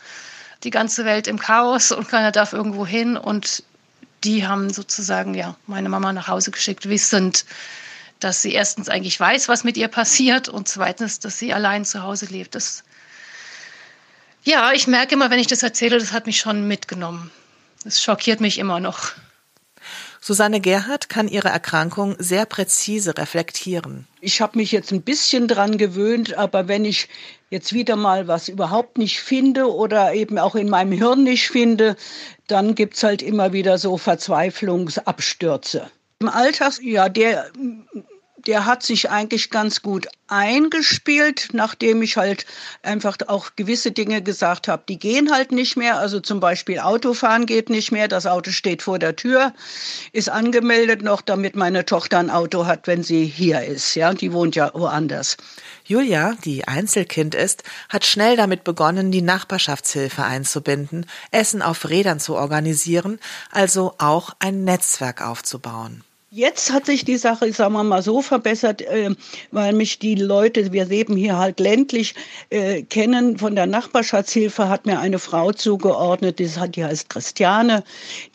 die 0.64 0.72
ganze 0.72 1.06
Welt 1.06 1.28
im 1.28 1.40
Chaos 1.40 1.92
und 1.92 2.10
keiner 2.10 2.32
darf 2.32 2.52
irgendwo 2.54 2.86
hin 2.86 3.16
und 3.16 3.64
die 4.24 4.48
haben 4.48 4.74
sozusagen 4.74 5.34
ja 5.36 5.56
meine 5.68 5.88
Mama 5.88 6.12
nach 6.12 6.28
Hause 6.28 6.52
geschickt, 6.52 6.90
wissend, 6.90 7.46
dass 8.20 8.42
sie 8.42 8.54
erstens 8.54 8.90
eigentlich 8.90 9.20
weiß, 9.20 9.50
was 9.50 9.64
mit 9.64 9.78
ihr 9.78 9.88
passiert 9.88 10.50
und 10.50 10.68
zweitens, 10.68 11.20
dass 11.20 11.38
sie 11.38 11.54
allein 11.54 11.86
zu 11.86 12.04
Hause 12.04 12.28
lebt. 12.28 12.56
Das 12.56 12.84
ja, 14.44 14.74
ich 14.74 14.86
merke 14.86 15.16
immer, 15.16 15.32
wenn 15.32 15.40
ich 15.40 15.48
das 15.48 15.64
erzähle, 15.64 15.98
das 15.98 16.12
hat 16.12 16.28
mich 16.28 16.38
schon 16.38 16.68
mitgenommen. 16.68 17.32
Das 17.84 18.02
schockiert 18.02 18.42
mich 18.42 18.60
immer 18.60 18.80
noch. 18.80 19.14
Susanne 20.22 20.62
Gerhardt 20.62 21.10
kann 21.10 21.28
ihre 21.28 21.50
Erkrankung 21.50 22.16
sehr 22.20 22.46
präzise 22.46 23.18
reflektieren. 23.18 24.08
Ich 24.22 24.42
habe 24.42 24.58
mich 24.58 24.72
jetzt 24.72 24.92
ein 24.92 25.02
bisschen 25.02 25.48
dran 25.48 25.78
gewöhnt, 25.78 26.36
aber 26.36 26.68
wenn 26.68 26.86
ich 26.86 27.10
jetzt 27.50 27.74
wieder 27.74 27.96
mal 27.96 28.28
was 28.28 28.48
überhaupt 28.48 28.98
nicht 28.98 29.20
finde 29.20 29.72
oder 29.72 30.14
eben 30.14 30.38
auch 30.38 30.56
in 30.56 30.70
meinem 30.70 30.92
Hirn 30.92 31.24
nicht 31.24 31.50
finde, 31.50 31.96
dann 32.48 32.76
gibt 32.76 32.96
es 32.96 33.04
halt 33.04 33.22
immer 33.24 33.52
wieder 33.54 33.78
so 33.78 33.98
Verzweiflungsabstürze. 33.98 35.90
Im 36.22 36.30
Alltag, 36.30 36.82
ja, 36.82 37.10
der 37.10 37.52
der 38.48 38.66
hat 38.66 38.84
sich 38.84 39.10
eigentlich 39.10 39.50
ganz 39.50 39.82
gut 39.82 40.08
eingespielt, 40.28 41.50
nachdem 41.54 42.02
ich 42.02 42.18
halt 42.18 42.46
einfach 42.82 43.18
auch 43.28 43.52
gewisse 43.56 43.92
Dinge 43.92 44.22
gesagt 44.22 44.68
habe, 44.68 44.84
die 44.88 44.98
gehen 44.98 45.32
halt 45.32 45.52
nicht 45.52 45.78
mehr. 45.78 46.00
Also 46.00 46.20
zum 46.20 46.40
Beispiel 46.40 46.80
Autofahren 46.80 47.46
geht 47.46 47.70
nicht 47.70 47.92
mehr. 47.92 48.08
Das 48.08 48.26
Auto 48.26 48.52
steht 48.52 48.82
vor 48.82 49.00
der 49.00 49.16
Tür, 49.16 49.54
ist 50.14 50.30
angemeldet 50.30 51.04
noch, 51.04 51.22
damit 51.22 51.56
meine 51.56 51.86
Tochter 51.86 52.20
ein 52.20 52.30
Auto 52.30 52.66
hat, 52.66 52.88
wenn 52.88 53.04
sie 53.04 53.26
hier 53.26 53.64
ist. 53.64 53.96
Ja, 53.96 54.14
die 54.14 54.34
wohnt 54.34 54.56
ja 54.56 54.72
woanders. 54.74 55.38
Julia, 55.86 56.36
die 56.44 56.68
Einzelkind 56.68 57.36
ist, 57.36 57.64
hat 57.90 58.06
schnell 58.06 58.36
damit 58.36 58.64
begonnen, 58.64 59.12
die 59.12 59.22
Nachbarschaftshilfe 59.22 60.24
einzubinden, 60.24 61.06
Essen 61.30 61.62
auf 61.62 61.88
Rädern 61.88 62.20
zu 62.20 62.36
organisieren, 62.36 63.20
also 63.52 63.94
auch 64.00 64.36
ein 64.40 64.64
Netzwerk 64.64 65.22
aufzubauen. 65.22 66.04
Jetzt 66.36 66.74
hat 66.74 66.86
sich 66.86 67.06
die 67.06 67.16
Sache, 67.16 67.54
sagen 67.54 67.76
wir 67.76 67.84
mal, 67.86 68.02
so 68.02 68.22
verbessert, 68.22 68.82
äh, 68.82 69.12
weil 69.52 69.72
mich 69.72 70.00
die 70.00 70.16
Leute, 70.16 70.74
wir 70.74 70.84
leben 70.84 71.16
hier 71.16 71.38
halt 71.38 71.62
ländlich, 71.62 72.14
äh, 72.50 72.82
kennen. 72.82 73.38
Von 73.38 73.56
der 73.56 73.68
Nachbarschaftshilfe 73.68 74.68
hat 74.68 74.86
mir 74.86 75.00
eine 75.00 75.18
Frau 75.18 75.54
zugeordnet, 75.54 76.40
die, 76.40 76.50
die 76.72 76.84
heißt 76.84 77.10
Christiane, 77.10 77.86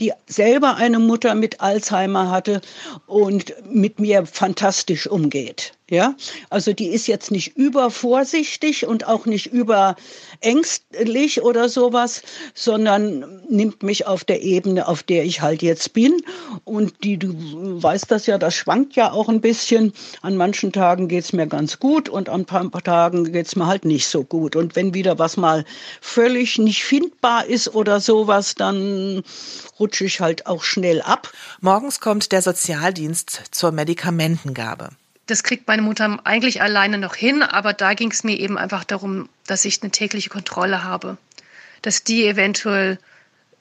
die 0.00 0.14
selber 0.26 0.76
eine 0.76 0.98
Mutter 0.98 1.34
mit 1.34 1.60
Alzheimer 1.60 2.30
hatte 2.30 2.62
und 3.06 3.52
mit 3.70 4.00
mir 4.00 4.24
fantastisch 4.24 5.06
umgeht. 5.06 5.74
Ja, 5.90 6.14
also 6.50 6.72
die 6.72 6.86
ist 6.86 7.08
jetzt 7.08 7.32
nicht 7.32 7.56
übervorsichtig 7.56 8.86
und 8.86 9.08
auch 9.08 9.26
nicht 9.26 9.46
überängstlich 9.46 11.42
oder 11.42 11.68
sowas, 11.68 12.22
sondern 12.54 13.42
nimmt 13.48 13.82
mich 13.82 14.06
auf 14.06 14.22
der 14.22 14.40
Ebene, 14.40 14.86
auf 14.86 15.02
der 15.02 15.24
ich 15.24 15.42
halt 15.42 15.62
jetzt 15.62 15.92
bin. 15.92 16.22
Und 16.62 17.02
die, 17.02 17.18
du 17.18 17.34
weißt 17.82 18.08
das 18.08 18.26
ja, 18.26 18.38
das 18.38 18.54
schwankt 18.54 18.94
ja 18.94 19.10
auch 19.10 19.28
ein 19.28 19.40
bisschen. 19.40 19.92
An 20.22 20.36
manchen 20.36 20.70
Tagen 20.70 21.08
geht's 21.08 21.32
mir 21.32 21.48
ganz 21.48 21.80
gut 21.80 22.08
und 22.08 22.28
an 22.28 22.46
ein 22.48 22.70
paar 22.70 22.84
Tagen 22.84 23.32
geht's 23.32 23.56
mir 23.56 23.66
halt 23.66 23.84
nicht 23.84 24.06
so 24.06 24.22
gut. 24.22 24.54
Und 24.54 24.76
wenn 24.76 24.94
wieder 24.94 25.18
was 25.18 25.36
mal 25.36 25.64
völlig 26.00 26.56
nicht 26.58 26.84
findbar 26.84 27.46
ist 27.46 27.74
oder 27.74 27.98
sowas, 27.98 28.54
dann 28.54 29.24
rutsche 29.80 30.04
ich 30.04 30.20
halt 30.20 30.46
auch 30.46 30.62
schnell 30.62 31.02
ab. 31.02 31.32
Morgens 31.60 31.98
kommt 31.98 32.30
der 32.30 32.42
Sozialdienst 32.42 33.42
zur 33.50 33.72
Medikamentengabe 33.72 34.90
das 35.30 35.42
kriegt 35.44 35.68
meine 35.68 35.82
Mutter 35.82 36.18
eigentlich 36.24 36.60
alleine 36.60 36.98
noch 36.98 37.14
hin, 37.14 37.42
aber 37.42 37.72
da 37.72 37.94
ging 37.94 38.10
es 38.10 38.24
mir 38.24 38.38
eben 38.38 38.58
einfach 38.58 38.84
darum, 38.84 39.28
dass 39.46 39.64
ich 39.64 39.82
eine 39.82 39.90
tägliche 39.90 40.28
Kontrolle 40.28 40.82
habe. 40.82 41.16
Dass 41.82 42.02
die 42.02 42.26
eventuell 42.26 42.98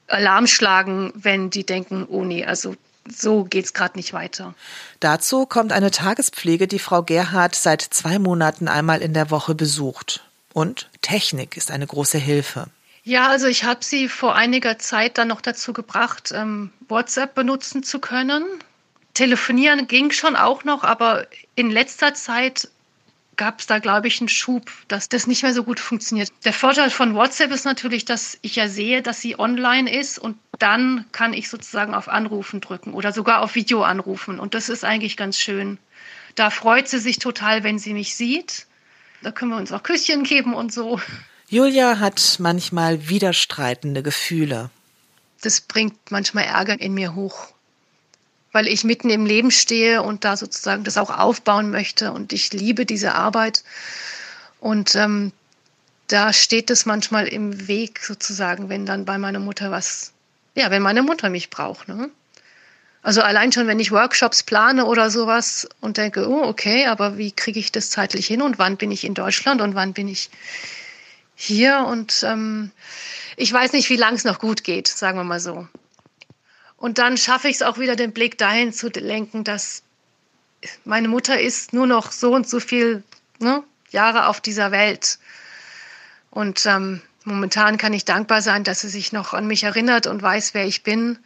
Alarm 0.08 0.46
schlagen, 0.46 1.12
wenn 1.14 1.50
die 1.50 1.64
denken, 1.64 2.04
oh 2.08 2.24
nee, 2.24 2.44
also 2.44 2.74
so 3.08 3.44
geht's 3.44 3.72
gerade 3.72 3.96
nicht 3.96 4.12
weiter. 4.12 4.54
Dazu 4.98 5.46
kommt 5.46 5.72
eine 5.72 5.90
Tagespflege, 5.90 6.66
die 6.66 6.78
Frau 6.78 7.02
Gerhard 7.02 7.54
seit 7.54 7.82
zwei 7.82 8.18
Monaten 8.18 8.68
einmal 8.68 9.00
in 9.00 9.14
der 9.14 9.30
Woche 9.30 9.54
besucht. 9.54 10.24
Und 10.52 10.90
Technik 11.00 11.56
ist 11.56 11.70
eine 11.70 11.86
große 11.86 12.18
Hilfe. 12.18 12.66
Ja, 13.04 13.28
also 13.28 13.46
ich 13.46 13.64
habe 13.64 13.84
sie 13.84 14.08
vor 14.08 14.34
einiger 14.34 14.78
Zeit 14.78 15.16
dann 15.16 15.28
noch 15.28 15.40
dazu 15.40 15.72
gebracht, 15.72 16.32
ähm, 16.34 16.70
WhatsApp 16.88 17.34
benutzen 17.34 17.82
zu 17.82 17.98
können. 17.98 18.44
Telefonieren 19.14 19.86
ging 19.88 20.10
schon 20.10 20.36
auch 20.36 20.64
noch, 20.64 20.84
aber 20.84 21.26
in 21.54 21.70
letzter 21.70 22.14
Zeit 22.14 22.68
gab 23.36 23.60
es 23.60 23.66
da, 23.66 23.78
glaube 23.78 24.06
ich, 24.06 24.20
einen 24.20 24.28
Schub, 24.28 24.70
dass 24.88 25.08
das 25.08 25.26
nicht 25.26 25.42
mehr 25.42 25.54
so 25.54 25.64
gut 25.64 25.80
funktioniert. 25.80 26.30
Der 26.44 26.52
Vorteil 26.52 26.90
von 26.90 27.14
WhatsApp 27.14 27.50
ist 27.50 27.64
natürlich, 27.64 28.04
dass 28.04 28.38
ich 28.42 28.56
ja 28.56 28.68
sehe, 28.68 29.00
dass 29.00 29.22
sie 29.22 29.38
online 29.38 29.90
ist 29.90 30.18
und 30.18 30.36
dann 30.58 31.06
kann 31.12 31.32
ich 31.32 31.48
sozusagen 31.48 31.94
auf 31.94 32.08
Anrufen 32.08 32.60
drücken 32.60 32.92
oder 32.92 33.12
sogar 33.12 33.40
auf 33.40 33.54
Video 33.54 33.82
anrufen. 33.82 34.38
Und 34.38 34.52
das 34.54 34.68
ist 34.68 34.84
eigentlich 34.84 35.16
ganz 35.16 35.38
schön. 35.38 35.78
Da 36.34 36.50
freut 36.50 36.88
sie 36.88 36.98
sich 36.98 37.18
total, 37.18 37.64
wenn 37.64 37.78
sie 37.78 37.94
mich 37.94 38.14
sieht. 38.14 38.66
Da 39.22 39.32
können 39.32 39.52
wir 39.52 39.56
uns 39.56 39.72
auch 39.72 39.82
Küsschen 39.82 40.22
geben 40.24 40.52
und 40.52 40.70
so. 40.70 41.00
Julia 41.48 41.98
hat 41.98 42.36
manchmal 42.40 43.08
widerstreitende 43.08 44.02
Gefühle. 44.02 44.70
Das 45.40 45.62
bringt 45.62 46.10
manchmal 46.10 46.44
Ärger 46.44 46.78
in 46.78 46.92
mir 46.92 47.14
hoch, 47.14 47.48
weil 48.52 48.66
ich 48.66 48.84
mitten 48.84 49.10
im 49.10 49.26
Leben 49.26 49.50
stehe 49.50 50.02
und 50.02 50.24
da 50.24 50.36
sozusagen 50.36 50.84
das 50.84 50.98
auch 50.98 51.10
aufbauen 51.10 51.70
möchte. 51.70 52.12
Und 52.12 52.32
ich 52.32 52.52
liebe 52.52 52.86
diese 52.86 53.14
Arbeit. 53.14 53.62
Und 54.58 54.94
ähm, 54.94 55.32
da 56.08 56.32
steht 56.32 56.70
es 56.70 56.86
manchmal 56.86 57.28
im 57.28 57.68
Weg 57.68 58.00
sozusagen, 58.00 58.68
wenn 58.68 58.86
dann 58.86 59.04
bei 59.04 59.18
meiner 59.18 59.38
Mutter 59.38 59.70
was, 59.70 60.12
ja, 60.54 60.70
wenn 60.70 60.82
meine 60.82 61.02
Mutter 61.02 61.30
mich 61.30 61.50
braucht. 61.50 61.88
Ne? 61.88 62.10
Also 63.02 63.22
allein 63.22 63.52
schon, 63.52 63.66
wenn 63.66 63.80
ich 63.80 63.92
Workshops 63.92 64.42
plane 64.42 64.84
oder 64.84 65.10
sowas 65.10 65.68
und 65.80 65.96
denke, 65.96 66.28
oh, 66.28 66.42
okay, 66.42 66.86
aber 66.86 67.16
wie 67.16 67.32
kriege 67.32 67.58
ich 67.58 67.72
das 67.72 67.90
zeitlich 67.90 68.26
hin 68.26 68.42
und 68.42 68.58
wann 68.58 68.76
bin 68.76 68.90
ich 68.90 69.04
in 69.04 69.14
Deutschland 69.14 69.62
und 69.62 69.74
wann 69.74 69.94
bin 69.94 70.08
ich 70.08 70.30
hier? 71.34 71.86
Und 71.88 72.24
ähm, 72.26 72.72
ich 73.36 73.52
weiß 73.52 73.72
nicht, 73.72 73.88
wie 73.88 73.96
lang 73.96 74.14
es 74.14 74.24
noch 74.24 74.38
gut 74.38 74.64
geht, 74.64 74.88
sagen 74.88 75.16
wir 75.16 75.24
mal 75.24 75.40
so. 75.40 75.66
Und 76.80 76.98
dann 76.98 77.16
schaffe 77.16 77.46
ich 77.48 77.56
es 77.56 77.62
auch 77.62 77.78
wieder, 77.78 77.94
den 77.94 78.12
Blick 78.12 78.36
dahin 78.38 78.72
zu 78.72 78.88
lenken, 78.88 79.44
dass 79.44 79.84
meine 80.84 81.06
Mutter 81.06 81.40
ist 81.40 81.72
nur 81.72 81.86
noch 81.86 82.10
so 82.10 82.34
und 82.34 82.48
so 82.48 82.58
viel 82.58 83.04
ne, 83.38 83.62
Jahre 83.90 84.26
auf 84.26 84.40
dieser 84.40 84.72
Welt. 84.72 85.20
Und 86.30 86.66
ähm, 86.66 87.00
momentan 87.24 87.78
kann 87.78 87.92
ich 87.92 88.04
dankbar 88.04 88.42
sein, 88.42 88.64
dass 88.64 88.80
sie 88.80 88.88
sich 88.88 89.12
noch 89.12 89.32
an 89.34 89.46
mich 89.46 89.62
erinnert 89.62 90.08
und 90.08 90.20
weiß, 90.20 90.54
wer 90.54 90.66
ich 90.66 90.82
bin 90.82 91.18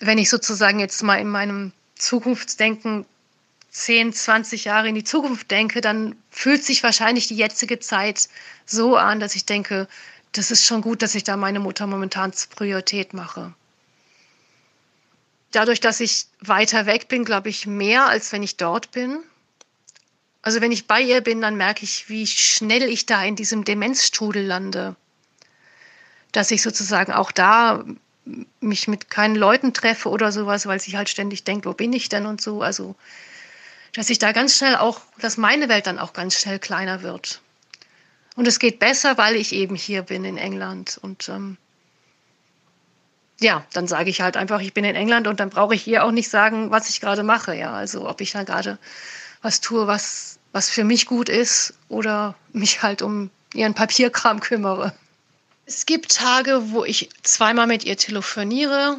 wenn 0.00 0.18
ich 0.18 0.30
sozusagen 0.30 0.78
jetzt 0.78 1.02
mal 1.02 1.16
in 1.16 1.28
meinem 1.28 1.72
Zukunftsdenken 1.96 3.04
10, 3.70 4.12
20 4.12 4.64
Jahre 4.64 4.88
in 4.88 4.94
die 4.94 5.04
Zukunft 5.04 5.50
denke, 5.50 5.80
dann 5.80 6.16
fühlt 6.30 6.64
sich 6.64 6.82
wahrscheinlich 6.82 7.28
die 7.28 7.36
jetzige 7.36 7.80
Zeit 7.80 8.28
so 8.64 8.96
an, 8.96 9.20
dass 9.20 9.34
ich 9.34 9.44
denke, 9.44 9.88
das 10.32 10.50
ist 10.50 10.64
schon 10.64 10.80
gut, 10.80 11.02
dass 11.02 11.14
ich 11.14 11.24
da 11.24 11.36
meine 11.36 11.60
Mutter 11.60 11.86
momentan 11.86 12.32
zur 12.32 12.50
Priorität 12.50 13.14
mache. 13.14 13.52
Dadurch, 15.52 15.80
dass 15.80 16.00
ich 16.00 16.26
weiter 16.40 16.86
weg 16.86 17.08
bin, 17.08 17.24
glaube 17.24 17.48
ich 17.48 17.66
mehr, 17.66 18.06
als 18.06 18.32
wenn 18.32 18.42
ich 18.42 18.56
dort 18.56 18.90
bin. 18.90 19.20
Also 20.42 20.60
wenn 20.60 20.72
ich 20.72 20.86
bei 20.86 21.00
ihr 21.00 21.20
bin, 21.20 21.40
dann 21.40 21.56
merke 21.56 21.84
ich, 21.84 22.08
wie 22.08 22.26
schnell 22.26 22.84
ich 22.84 23.06
da 23.06 23.24
in 23.24 23.36
diesem 23.36 23.64
Demenzstrudel 23.64 24.44
lande. 24.44 24.94
Dass 26.32 26.50
ich 26.50 26.62
sozusagen 26.62 27.12
auch 27.12 27.32
da 27.32 27.84
mich 28.60 28.88
mit 28.88 29.10
keinen 29.10 29.36
Leuten 29.36 29.72
treffe 29.72 30.10
oder 30.10 30.32
sowas, 30.32 30.66
weil 30.66 30.80
sie 30.80 30.96
halt 30.96 31.08
ständig 31.08 31.44
denkt, 31.44 31.64
wo 31.64 31.72
bin 31.72 31.92
ich 31.92 32.08
denn 32.08 32.26
und 32.26 32.40
so. 32.40 32.62
Also, 32.62 32.94
dass 33.94 34.10
ich 34.10 34.18
da 34.18 34.32
ganz 34.32 34.56
schnell 34.56 34.76
auch, 34.76 35.00
dass 35.18 35.38
meine 35.38 35.68
Welt 35.68 35.86
dann 35.86 35.98
auch 35.98 36.12
ganz 36.12 36.38
schnell 36.38 36.58
kleiner 36.58 37.02
wird. 37.02 37.40
Und 38.36 38.46
es 38.46 38.58
geht 38.58 38.78
besser, 38.78 39.18
weil 39.18 39.34
ich 39.34 39.52
eben 39.52 39.74
hier 39.74 40.02
bin 40.02 40.24
in 40.24 40.36
England. 40.36 40.98
Und 41.00 41.28
ähm, 41.28 41.56
ja, 43.40 43.64
dann 43.72 43.86
sage 43.86 44.10
ich 44.10 44.20
halt 44.20 44.36
einfach, 44.36 44.60
ich 44.60 44.74
bin 44.74 44.84
in 44.84 44.96
England 44.96 45.26
und 45.26 45.40
dann 45.40 45.50
brauche 45.50 45.74
ich 45.74 45.86
ihr 45.86 46.04
auch 46.04 46.10
nicht 46.10 46.28
sagen, 46.28 46.70
was 46.70 46.88
ich 46.88 47.00
gerade 47.00 47.22
mache. 47.22 47.54
Ja, 47.54 47.72
also 47.72 48.08
ob 48.08 48.20
ich 48.20 48.32
da 48.32 48.42
gerade 48.42 48.78
was 49.42 49.60
tue, 49.60 49.86
was, 49.86 50.38
was 50.52 50.70
für 50.70 50.84
mich 50.84 51.06
gut 51.06 51.28
ist 51.28 51.74
oder 51.88 52.34
mich 52.52 52.82
halt 52.82 53.02
um 53.02 53.30
ihren 53.54 53.74
Papierkram 53.74 54.40
kümmere. 54.40 54.92
Es 55.66 55.86
gibt 55.86 56.16
Tage, 56.16 56.70
wo 56.70 56.84
ich 56.84 57.10
zweimal 57.22 57.66
mit 57.66 57.84
ihr 57.84 57.96
telefoniere, 57.96 58.96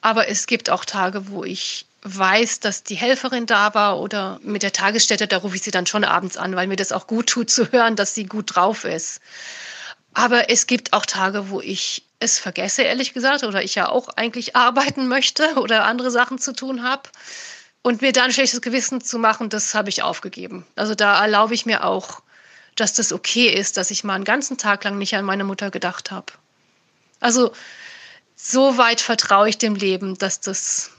aber 0.00 0.28
es 0.28 0.46
gibt 0.46 0.70
auch 0.70 0.84
Tage, 0.84 1.28
wo 1.28 1.44
ich 1.44 1.86
weiß, 2.02 2.60
dass 2.60 2.84
die 2.84 2.94
Helferin 2.94 3.46
da 3.46 3.74
war 3.74 3.98
oder 4.00 4.40
mit 4.42 4.62
der 4.62 4.72
Tagesstätte, 4.72 5.26
da 5.26 5.38
rufe 5.38 5.56
ich 5.56 5.62
sie 5.62 5.70
dann 5.70 5.86
schon 5.86 6.04
abends 6.04 6.36
an, 6.36 6.56
weil 6.56 6.68
mir 6.68 6.76
das 6.76 6.92
auch 6.92 7.06
gut 7.06 7.28
tut 7.28 7.50
zu 7.50 7.70
hören, 7.72 7.96
dass 7.96 8.14
sie 8.14 8.24
gut 8.24 8.54
drauf 8.54 8.84
ist. 8.84 9.20
Aber 10.16 10.48
es 10.48 10.66
gibt 10.66 10.94
auch 10.94 11.04
Tage, 11.04 11.50
wo 11.50 11.60
ich 11.60 12.02
es 12.20 12.38
vergesse, 12.38 12.82
ehrlich 12.82 13.12
gesagt, 13.12 13.44
oder 13.44 13.62
ich 13.62 13.74
ja 13.74 13.88
auch 13.88 14.08
eigentlich 14.08 14.56
arbeiten 14.56 15.08
möchte 15.08 15.56
oder 15.56 15.84
andere 15.84 16.10
Sachen 16.10 16.38
zu 16.38 16.54
tun 16.54 16.82
habe. 16.82 17.02
Und 17.82 18.00
mir 18.00 18.12
da 18.12 18.24
ein 18.24 18.32
schlechtes 18.32 18.62
Gewissen 18.62 19.00
zu 19.00 19.18
machen, 19.18 19.50
das 19.50 19.74
habe 19.74 19.90
ich 19.90 20.02
aufgegeben. 20.02 20.66
Also 20.74 20.94
da 20.94 21.22
erlaube 21.22 21.54
ich 21.54 21.66
mir 21.66 21.84
auch 21.84 22.22
dass 22.76 22.92
das 22.92 23.12
okay 23.12 23.48
ist, 23.48 23.76
dass 23.76 23.90
ich 23.90 24.04
mal 24.04 24.14
einen 24.14 24.24
ganzen 24.24 24.58
Tag 24.58 24.84
lang 24.84 24.98
nicht 24.98 25.16
an 25.16 25.24
meine 25.24 25.44
Mutter 25.44 25.70
gedacht 25.70 26.10
habe. 26.10 26.32
Also 27.20 27.52
so 28.36 28.78
weit 28.78 29.00
vertraue 29.00 29.48
ich 29.48 29.58
dem 29.58 29.74
Leben, 29.74 30.16
dass 30.18 30.40
das, 30.40 30.90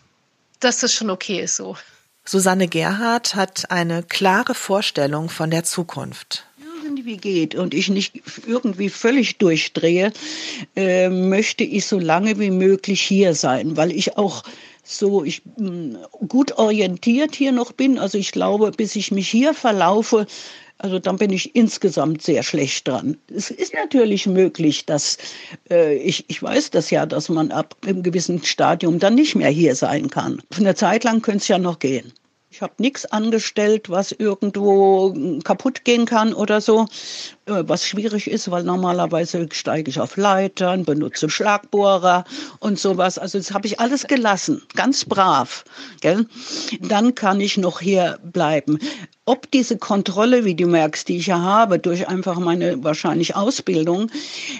dass 0.59 0.79
das 0.79 0.91
schon 0.91 1.09
okay 1.09 1.39
ist 1.39 1.55
so. 1.55 1.77
Susanne 2.25 2.67
Gerhardt 2.67 3.35
hat 3.35 3.71
eine 3.71 4.03
klare 4.03 4.55
Vorstellung 4.55 5.29
von 5.29 5.51
der 5.51 5.63
Zukunft 5.63 6.46
irgendwie 6.83 7.17
geht 7.17 7.55
und 7.55 7.73
ich 7.73 7.89
nicht 7.89 8.21
irgendwie 8.45 8.89
völlig 8.89 9.37
durchdrehe, 9.37 10.11
äh, 10.75 11.09
möchte 11.09 11.63
ich 11.63 11.85
so 11.85 11.99
lange 11.99 12.39
wie 12.39 12.51
möglich 12.51 13.01
hier 13.01 13.33
sein, 13.33 13.77
weil 13.77 13.91
ich 13.91 14.17
auch 14.17 14.43
so 14.83 15.23
ich 15.23 15.41
mh, 15.57 15.99
gut 16.27 16.53
orientiert 16.57 17.35
hier 17.35 17.51
noch 17.51 17.73
bin. 17.73 17.99
Also 17.99 18.17
ich 18.17 18.31
glaube, 18.31 18.71
bis 18.71 18.95
ich 18.95 19.11
mich 19.11 19.29
hier 19.29 19.53
verlaufe, 19.53 20.25
also 20.79 20.99
dann 20.99 21.17
bin 21.17 21.31
ich 21.31 21.55
insgesamt 21.55 22.21
sehr 22.21 22.43
schlecht 22.43 22.87
dran. 22.87 23.17
Es 23.35 23.49
ist 23.49 23.73
natürlich 23.73 24.27
möglich, 24.27 24.85
dass 24.85 25.17
äh, 25.69 25.95
ich, 25.95 26.25
ich 26.27 26.41
weiß 26.41 26.69
das 26.69 26.91
ja, 26.91 27.05
dass 27.05 27.29
man 27.29 27.51
ab 27.51 27.75
einem 27.85 28.03
gewissen 28.03 28.43
Stadium 28.43 28.99
dann 28.99 29.15
nicht 29.15 29.35
mehr 29.35 29.49
hier 29.49 29.75
sein 29.75 30.09
kann. 30.09 30.41
Eine 30.55 30.75
Zeit 30.75 31.03
lang 31.03 31.21
könnte 31.21 31.39
es 31.39 31.47
ja 31.47 31.57
noch 31.57 31.79
gehen. 31.79 32.13
Ich 32.49 32.61
habe 32.61 32.73
nichts 32.77 33.05
angestellt, 33.05 33.89
was 33.89 34.13
irgendwo 34.13 35.13
kaputt 35.43 35.83
gehen 35.83 36.05
kann 36.05 36.33
oder 36.33 36.61
so, 36.61 36.85
äh, 37.45 37.63
was 37.67 37.85
schwierig 37.85 38.27
ist, 38.29 38.49
weil 38.49 38.63
normalerweise 38.63 39.49
steige 39.51 39.89
ich 39.91 39.99
auf 39.99 40.15
Leitern, 40.15 40.85
benutze 40.85 41.29
Schlagbohrer 41.29 42.23
und 42.59 42.79
sowas. 42.79 43.19
Also 43.19 43.37
das 43.37 43.53
habe 43.53 43.67
ich 43.67 43.81
alles 43.81 44.07
gelassen, 44.07 44.63
ganz 44.75 45.03
brav. 45.03 45.65
Gell? 45.99 46.25
Dann 46.79 47.15
kann 47.15 47.41
ich 47.41 47.57
noch 47.57 47.81
hier 47.81 48.17
bleiben. 48.23 48.79
Ob 49.25 49.51
diese 49.51 49.77
Kontrolle, 49.77 50.45
wie 50.45 50.55
du 50.55 50.67
merkst, 50.67 51.09
die 51.09 51.17
ich 51.17 51.27
ja 51.27 51.39
habe, 51.39 51.79
durch 51.79 52.07
einfach 52.07 52.39
meine 52.39 52.81
wahrscheinlich 52.81 53.35
Ausbildung, 53.35 54.09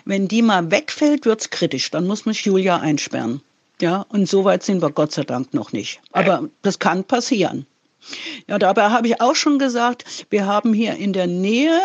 wenn 0.03 0.27
die 0.27 0.41
mal 0.41 0.69
wegfällt, 0.71 1.25
wird's 1.25 1.49
kritisch. 1.51 1.89
Dann 1.89 2.05
muss 2.05 2.25
mich 2.25 2.43
Julia 2.43 2.77
einsperren. 2.77 3.41
Ja, 3.79 4.05
und 4.09 4.27
so 4.27 4.43
weit 4.43 4.63
sind 4.63 4.81
wir 4.81 4.91
Gott 4.91 5.13
sei 5.13 5.23
Dank 5.23 5.53
noch 5.53 5.71
nicht. 5.71 6.01
Aber 6.11 6.49
das 6.63 6.79
kann 6.79 7.05
passieren. 7.05 7.65
Ja, 8.47 8.59
dabei 8.59 8.89
habe 8.89 9.07
ich 9.07 9.21
auch 9.21 9.35
schon 9.35 9.59
gesagt, 9.59 10.05
wir 10.29 10.45
haben 10.45 10.73
hier 10.73 10.95
in 10.95 11.13
der 11.13 11.27
Nähe 11.27 11.79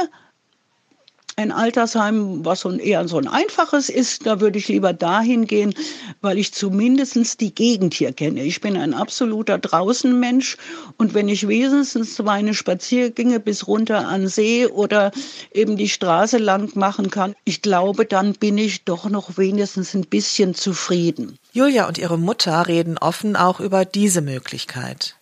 ein 1.36 1.50
Altersheim, 1.50 2.44
was 2.44 2.60
so 2.60 2.68
ein, 2.68 2.78
eher 2.78 3.08
so 3.08 3.16
ein 3.16 3.26
einfaches 3.26 3.88
ist, 3.88 4.26
da 4.26 4.40
würde 4.40 4.58
ich 4.58 4.68
lieber 4.68 4.92
dahin 4.92 5.46
gehen, 5.46 5.74
weil 6.20 6.38
ich 6.38 6.52
zumindest 6.52 7.40
die 7.40 7.54
Gegend 7.54 7.94
hier 7.94 8.12
kenne. 8.12 8.42
Ich 8.42 8.60
bin 8.60 8.76
ein 8.76 8.92
absoluter 8.92 9.58
Draußenmensch 9.58 10.56
und 10.98 11.14
wenn 11.14 11.28
ich 11.28 11.48
wenigstens 11.48 12.18
meine 12.18 12.54
Spaziergänge 12.54 13.40
bis 13.40 13.66
runter 13.66 14.06
an 14.06 14.28
See 14.28 14.66
oder 14.66 15.10
eben 15.52 15.76
die 15.76 15.88
Straße 15.88 16.38
lang 16.38 16.70
machen 16.74 17.10
kann, 17.10 17.34
ich 17.44 17.62
glaube, 17.62 18.04
dann 18.04 18.34
bin 18.34 18.58
ich 18.58 18.84
doch 18.84 19.08
noch 19.08 19.38
wenigstens 19.38 19.94
ein 19.94 20.06
bisschen 20.06 20.54
zufrieden. 20.54 21.38
Julia 21.52 21.88
und 21.88 21.98
ihre 21.98 22.18
Mutter 22.18 22.68
reden 22.68 22.98
offen 22.98 23.36
auch 23.36 23.60
über 23.60 23.84
diese 23.84 24.20
Möglichkeit. 24.20 25.16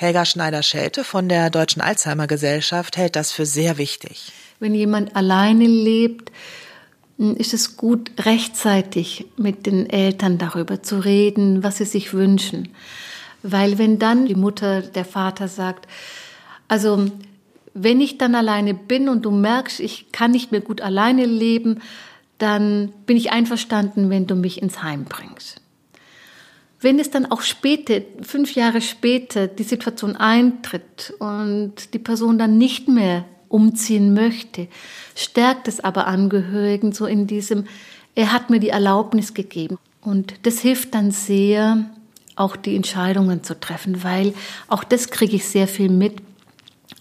Helga 0.00 0.24
Schneider-Schelte 0.24 1.02
von 1.02 1.28
der 1.28 1.50
Deutschen 1.50 1.82
Alzheimer 1.82 2.28
Gesellschaft 2.28 2.96
hält 2.96 3.16
das 3.16 3.32
für 3.32 3.44
sehr 3.44 3.78
wichtig. 3.78 4.30
Wenn 4.60 4.72
jemand 4.72 5.16
alleine 5.16 5.66
lebt, 5.66 6.30
hm, 7.18 7.34
ist 7.34 7.52
es 7.52 7.76
gut, 7.76 8.12
rechtzeitig 8.20 9.26
mit 9.36 9.66
den 9.66 9.90
Eltern 9.90 10.38
darüber 10.38 10.84
zu 10.84 11.00
reden, 11.00 11.64
was 11.64 11.78
sie 11.78 11.84
sich 11.84 12.14
wünschen. 12.14 12.68
Weil 13.42 13.78
wenn 13.78 13.98
dann 13.98 14.26
die 14.26 14.36
Mutter, 14.36 14.82
der 14.82 15.04
Vater 15.04 15.48
sagt, 15.48 15.88
also 16.68 17.10
wenn 17.74 18.00
ich 18.00 18.18
dann 18.18 18.36
alleine 18.36 18.74
bin 18.74 19.08
und 19.08 19.24
du 19.24 19.32
merkst, 19.32 19.80
ich 19.80 20.12
kann 20.12 20.30
nicht 20.30 20.52
mehr 20.52 20.60
gut 20.60 20.80
alleine 20.80 21.26
leben, 21.26 21.82
dann 22.38 22.92
bin 23.04 23.16
ich 23.16 23.32
einverstanden, 23.32 24.10
wenn 24.10 24.28
du 24.28 24.36
mich 24.36 24.62
ins 24.62 24.80
Heim 24.80 25.06
bringst. 25.06 25.60
Wenn 26.80 27.00
es 27.00 27.10
dann 27.10 27.26
auch 27.26 27.42
später, 27.42 28.00
fünf 28.22 28.54
Jahre 28.54 28.80
später, 28.80 29.48
die 29.48 29.64
Situation 29.64 30.14
eintritt 30.16 31.12
und 31.18 31.92
die 31.92 31.98
Person 31.98 32.38
dann 32.38 32.56
nicht 32.56 32.86
mehr 32.86 33.24
umziehen 33.48 34.14
möchte, 34.14 34.68
stärkt 35.16 35.66
es 35.66 35.80
aber 35.80 36.06
Angehörigen 36.06 36.92
so 36.92 37.06
in 37.06 37.26
diesem, 37.26 37.64
er 38.14 38.32
hat 38.32 38.50
mir 38.50 38.60
die 38.60 38.68
Erlaubnis 38.68 39.34
gegeben. 39.34 39.78
Und 40.02 40.34
das 40.44 40.60
hilft 40.60 40.94
dann 40.94 41.10
sehr, 41.10 41.90
auch 42.36 42.54
die 42.54 42.76
Entscheidungen 42.76 43.42
zu 43.42 43.58
treffen, 43.58 44.04
weil 44.04 44.32
auch 44.68 44.84
das 44.84 45.10
kriege 45.10 45.36
ich 45.36 45.44
sehr 45.44 45.66
viel 45.66 45.90
mit. 45.90 46.14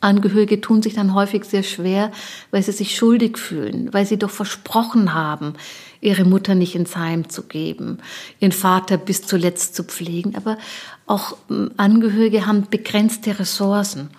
Angehörige 0.02 0.62
tun 0.62 0.82
sich 0.82 0.94
dann 0.94 1.14
häufig 1.14 1.46
sehr 1.46 1.64
schwer, 1.64 2.12
weil 2.52 2.62
sie 2.64 2.72
sich 2.72 2.96
schuldig 2.96 3.38
fühlen, 3.38 3.94
weil 3.94 4.06
sie 4.06 4.18
doch 4.18 4.30
versprochen 4.30 5.14
haben, 5.14 5.54
ihre 6.02 6.26
Mutter 6.26 6.56
nicht 6.56 6.76
ins 6.76 6.96
Heim 6.96 7.30
zu 7.30 7.44
geben, 7.44 8.00
ihren 8.40 8.52
Vater 8.52 8.98
bis 8.98 9.24
zuletzt 9.24 9.76
zu 9.76 9.84
pflegen. 9.84 10.36
Aber 10.36 10.58
auch 11.06 11.38
ähm, 11.50 11.72
Angehörige 11.78 12.46
haben 12.46 12.68
begrenzte 12.70 13.40
Ressourcen. 13.40 14.10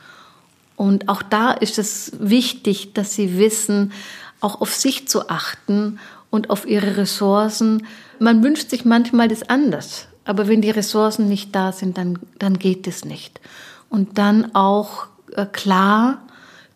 Und 0.77 1.09
auch 1.09 1.23
da 1.23 1.53
ist 1.53 1.79
es 1.79 2.12
wichtig, 2.21 2.95
dass 2.95 3.14
sie 3.14 3.38
wissen, 3.38 3.93
auch 4.41 4.61
auf 4.61 4.75
sich 4.75 5.09
zu 5.09 5.29
achten 5.29 5.99
und 6.31 6.51
auf 6.51 6.67
ihre 6.67 6.97
Ressourcen. 6.97 7.87
Man 8.19 8.43
wünscht 8.43 8.71
sich 8.71 8.85
manchmal 8.85 9.29
das 9.29 9.49
anders, 9.49 10.07
aber 10.25 10.47
wenn 10.47 10.62
die 10.62 10.71
Ressourcen 10.71 11.29
nicht 11.29 11.55
da 11.55 11.73
sind, 11.73 11.99
dann, 11.99 12.19
dann 12.38 12.59
geht 12.59 12.87
es 12.87 13.05
nicht. 13.05 13.41
Und 13.88 14.19
dann 14.19 14.55
auch 14.55 15.07
äh, 15.35 15.47
klar 15.47 16.23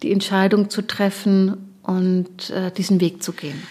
die 0.03 0.13
Entscheidung 0.13 0.71
zu 0.71 0.83
treffen 0.83 1.77
und 1.83 2.51
äh, 2.51 2.73
diesen 2.73 3.01
Weg 3.01 3.23
zu 3.23 3.33
gehen. 3.33 3.63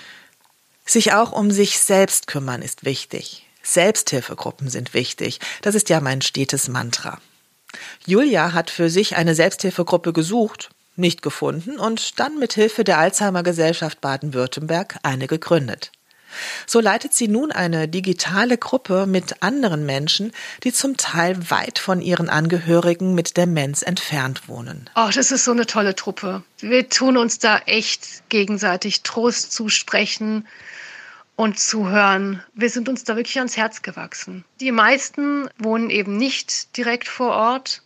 Sich 0.86 1.14
auch 1.14 1.32
um 1.32 1.52
sich 1.52 1.80
selbst 1.80 2.28
kümmern 2.28 2.62
ist 2.62 2.86
wichtig. 2.86 3.46
Selbsthilfegruppen 3.64 4.70
sind 4.70 4.94
wichtig. 4.94 5.40
Das 5.62 5.76
ist 5.76 5.90
ja 5.90 6.02
mein 6.02 6.22
stetes 6.22 6.68
Mantra. 6.68 7.20
Julia 8.06 8.54
hat 8.54 8.70
für 8.70 8.90
sich 8.90 9.16
eine 9.16 9.36
Selbsthilfegruppe 9.36 10.14
gesucht, 10.14 10.70
nicht 10.96 11.22
gefunden 11.22 11.80
und 11.80 12.20
dann 12.20 12.38
mit 12.38 12.54
Hilfe 12.54 12.84
der 12.84 12.98
Alzheimer 12.98 13.44
Gesellschaft 13.44 14.02
Baden-Württemberg 14.02 14.98
eine 15.04 15.28
gegründet. 15.28 15.92
So 16.66 16.80
leitet 16.80 17.14
sie 17.14 17.28
nun 17.28 17.52
eine 17.52 17.88
digitale 17.88 18.58
Gruppe 18.58 19.06
mit 19.06 19.42
anderen 19.42 19.86
Menschen, 19.86 20.32
die 20.64 20.74
zum 20.74 20.98
Teil 20.98 21.50
weit 21.50 21.80
von 21.80 22.02
ihren 22.02 22.30
Angehörigen 22.30 23.16
mit 23.16 23.38
Demenz 23.38 23.82
entfernt 23.82 24.48
wohnen. 24.48 24.90
Oh, 24.96 25.10
das 25.14 25.32
ist 25.32 25.46
so 25.46 25.52
eine 25.52 25.66
tolle 25.66 25.96
Truppe. 25.96 26.44
Wir 26.60 26.90
tun 26.90 27.18
uns 27.18 27.40
da 27.40 27.60
echt 27.60 28.30
gegenseitig 28.30 29.04
Trost 29.04 29.52
zusprechen 29.52 30.48
und 31.36 31.60
zuhören. 31.60 32.44
Wir 32.54 32.70
sind 32.70 32.88
uns 32.88 33.04
da 33.04 33.16
wirklich 33.16 33.38
ans 33.38 33.58
Herz 33.58 33.82
gewachsen. 33.82 34.46
Die 34.60 34.72
meisten 34.72 35.50
wohnen 35.58 35.90
eben 35.90 36.18
nicht 36.18 36.78
direkt 36.78 37.08
vor 37.08 37.32
Ort. 37.32 37.82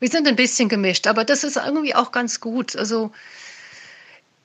Wir 0.00 0.08
sind 0.08 0.26
ein 0.26 0.36
bisschen 0.36 0.68
gemischt, 0.68 1.06
aber 1.06 1.24
das 1.24 1.44
ist 1.44 1.56
irgendwie 1.56 1.94
auch 1.94 2.12
ganz 2.12 2.40
gut. 2.40 2.76
Also 2.76 3.12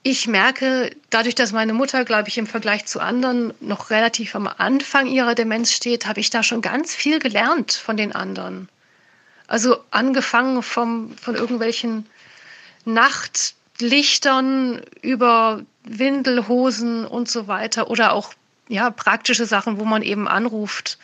ich 0.01 0.27
merke, 0.27 0.95
dadurch, 1.09 1.35
dass 1.35 1.51
meine 1.51 1.73
Mutter, 1.73 2.05
glaube 2.05 2.29
ich, 2.29 2.37
im 2.37 2.47
Vergleich 2.47 2.85
zu 2.85 3.01
anderen 3.01 3.53
noch 3.59 3.89
relativ 3.89 4.33
am 4.35 4.47
Anfang 4.47 5.07
ihrer 5.07 5.35
Demenz 5.35 5.73
steht, 5.73 6.05
habe 6.05 6.21
ich 6.21 6.29
da 6.29 6.41
schon 6.41 6.61
ganz 6.61 6.95
viel 6.95 7.19
gelernt 7.19 7.73
von 7.73 7.97
den 7.97 8.13
anderen. 8.15 8.69
Also 9.47 9.83
angefangen 9.91 10.63
vom, 10.63 11.17
von 11.17 11.35
irgendwelchen 11.35 12.05
Nachtlichtern 12.85 14.81
über 15.01 15.63
Windelhosen 15.83 17.05
und 17.05 17.29
so 17.29 17.47
weiter 17.47 17.89
oder 17.89 18.13
auch 18.13 18.33
ja, 18.69 18.91
praktische 18.91 19.45
Sachen, 19.45 19.79
wo 19.79 19.85
man 19.85 20.01
eben 20.01 20.27
anruft 20.27 20.97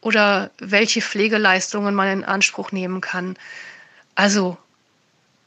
oder 0.00 0.50
welche 0.58 1.00
Pflegeleistungen 1.00 1.94
man 1.94 2.08
in 2.08 2.24
Anspruch 2.24 2.72
nehmen 2.72 3.00
kann. 3.00 3.36
Also 4.14 4.58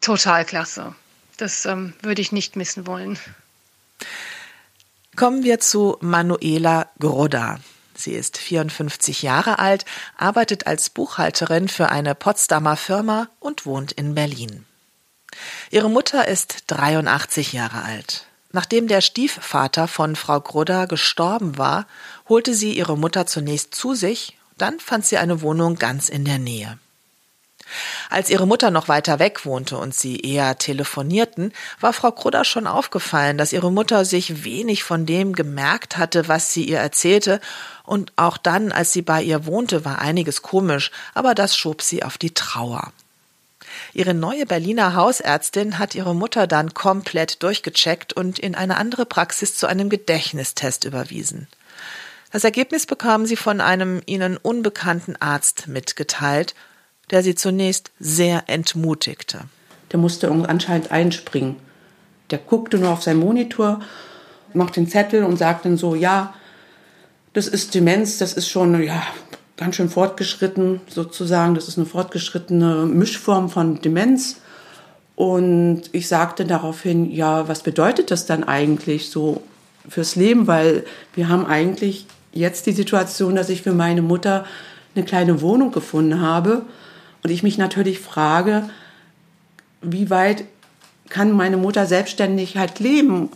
total 0.01 0.45
klasse. 0.45 0.95
Das 1.39 1.65
ähm, 1.65 1.93
würde 2.01 2.21
ich 2.21 2.33
nicht 2.33 2.57
missen 2.57 2.85
wollen. 2.85 3.17
Kommen 5.15 5.43
wir 5.43 5.59
zu 5.59 5.97
Manuela 6.01 6.89
Groda. 6.99 7.59
Sie 7.95 8.11
ist 8.11 8.37
54 8.37 9.21
Jahre 9.21 9.57
alt, 9.59 9.85
arbeitet 10.17 10.67
als 10.67 10.89
Buchhalterin 10.89 11.69
für 11.69 11.89
eine 11.89 12.13
Potsdamer 12.13 12.75
Firma 12.75 13.27
und 13.39 13.65
wohnt 13.65 13.93
in 13.93 14.15
Berlin. 14.15 14.65
Ihre 15.71 15.89
Mutter 15.89 16.27
ist 16.27 16.65
83 16.67 17.53
Jahre 17.53 17.83
alt. 17.83 18.25
Nachdem 18.51 18.87
der 18.87 19.01
Stiefvater 19.01 19.87
von 19.87 20.15
Frau 20.15 20.41
Groda 20.41 20.85
gestorben 20.85 21.57
war, 21.57 21.87
holte 22.27 22.53
sie 22.53 22.73
ihre 22.73 22.97
Mutter 22.97 23.27
zunächst 23.27 23.75
zu 23.75 23.95
sich, 23.95 24.37
dann 24.57 24.79
fand 24.79 25.05
sie 25.05 25.17
eine 25.17 25.41
Wohnung 25.41 25.75
ganz 25.75 26.09
in 26.09 26.25
der 26.25 26.39
Nähe. 26.39 26.79
Als 28.09 28.29
ihre 28.29 28.47
Mutter 28.47 28.71
noch 28.71 28.87
weiter 28.87 29.19
weg 29.19 29.45
wohnte 29.45 29.77
und 29.77 29.93
sie 29.93 30.17
eher 30.19 30.57
telefonierten, 30.57 31.53
war 31.79 31.93
Frau 31.93 32.11
Krudder 32.11 32.43
schon 32.43 32.67
aufgefallen, 32.67 33.37
dass 33.37 33.53
ihre 33.53 33.71
Mutter 33.71 34.05
sich 34.05 34.43
wenig 34.43 34.83
von 34.83 35.05
dem 35.05 35.33
gemerkt 35.33 35.97
hatte, 35.97 36.27
was 36.27 36.53
sie 36.53 36.63
ihr 36.63 36.79
erzählte, 36.79 37.39
und 37.83 38.13
auch 38.17 38.37
dann, 38.37 38.71
als 38.71 38.93
sie 38.93 39.01
bei 39.01 39.21
ihr 39.21 39.45
wohnte, 39.45 39.83
war 39.85 39.99
einiges 39.99 40.41
komisch, 40.41 40.91
aber 41.13 41.33
das 41.33 41.57
schob 41.57 41.81
sie 41.81 42.03
auf 42.03 42.17
die 42.17 42.33
Trauer. 42.33 42.91
Ihre 43.93 44.13
neue 44.13 44.45
Berliner 44.45 44.95
Hausärztin 44.95 45.79
hat 45.79 45.95
ihre 45.95 46.15
Mutter 46.15 46.47
dann 46.47 46.73
komplett 46.73 47.41
durchgecheckt 47.43 48.13
und 48.13 48.39
in 48.39 48.55
eine 48.55 48.77
andere 48.77 49.05
Praxis 49.05 49.55
zu 49.55 49.67
einem 49.67 49.89
Gedächtnistest 49.89 50.85
überwiesen. 50.85 51.47
Das 52.31 52.43
Ergebnis 52.43 52.85
bekamen 52.85 53.25
sie 53.25 53.35
von 53.35 53.59
einem 53.59 54.01
ihnen 54.05 54.37
unbekannten 54.37 55.15
Arzt 55.19 55.67
mitgeteilt 55.67 56.53
der 57.11 57.23
sie 57.23 57.35
zunächst 57.35 57.91
sehr 57.99 58.43
entmutigte. 58.47 59.41
Der 59.91 59.99
musste 59.99 60.29
anscheinend 60.29 60.91
einspringen. 60.91 61.55
Der 62.29 62.37
guckte 62.37 62.77
nur 62.77 62.91
auf 62.91 63.01
seinen 63.01 63.19
Monitor, 63.19 63.79
macht 64.53 64.75
den 64.75 64.87
Zettel 64.87 65.23
und 65.23 65.37
sagt 65.37 65.65
dann 65.65 65.77
so, 65.77 65.95
ja, 65.95 66.33
das 67.33 67.47
ist 67.47 67.75
Demenz, 67.75 68.17
das 68.17 68.33
ist 68.33 68.49
schon, 68.49 68.81
ja, 68.83 69.01
ganz 69.57 69.75
schön 69.75 69.89
fortgeschritten 69.89 70.81
sozusagen. 70.87 71.55
Das 71.55 71.67
ist 71.67 71.77
eine 71.77 71.85
fortgeschrittene 71.85 72.85
Mischform 72.85 73.49
von 73.49 73.81
Demenz. 73.81 74.37
Und 75.15 75.83
ich 75.91 76.07
sagte 76.07 76.45
daraufhin, 76.45 77.11
ja, 77.11 77.47
was 77.47 77.61
bedeutet 77.61 78.09
das 78.09 78.25
dann 78.25 78.45
eigentlich 78.45 79.09
so 79.09 79.43
fürs 79.87 80.15
Leben? 80.15 80.47
Weil 80.47 80.85
wir 81.13 81.27
haben 81.27 81.45
eigentlich 81.45 82.05
jetzt 82.31 82.67
die 82.67 82.71
Situation, 82.71 83.35
dass 83.35 83.49
ich 83.49 83.63
für 83.63 83.73
meine 83.73 84.01
Mutter 84.01 84.45
eine 84.95 85.03
kleine 85.03 85.41
Wohnung 85.41 85.71
gefunden 85.71 86.21
habe 86.21 86.63
und 87.23 87.29
ich 87.29 87.43
mich 87.43 87.57
natürlich 87.57 87.99
frage, 87.99 88.69
wie 89.81 90.09
weit 90.09 90.45
kann 91.09 91.31
meine 91.31 91.57
Mutter 91.57 91.85
selbstständig 91.85 92.57
halt 92.57 92.79
leben? 92.79 93.29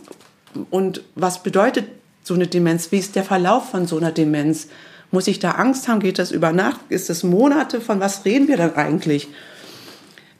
Und 0.70 1.02
was 1.14 1.42
bedeutet 1.42 1.86
so 2.22 2.34
eine 2.34 2.46
Demenz? 2.46 2.92
Wie 2.92 2.98
ist 2.98 3.16
der 3.16 3.24
Verlauf 3.24 3.70
von 3.70 3.86
so 3.86 3.96
einer 3.98 4.12
Demenz? 4.12 4.68
Muss 5.10 5.26
ich 5.26 5.38
da 5.38 5.52
Angst 5.52 5.88
haben? 5.88 6.00
Geht 6.00 6.18
das 6.18 6.30
über 6.30 6.52
Nacht? 6.52 6.80
Ist 6.88 7.10
es 7.10 7.22
Monate? 7.22 7.80
Von 7.80 8.00
was 8.00 8.24
reden 8.24 8.48
wir 8.48 8.56
dann 8.56 8.74
eigentlich? 8.74 9.28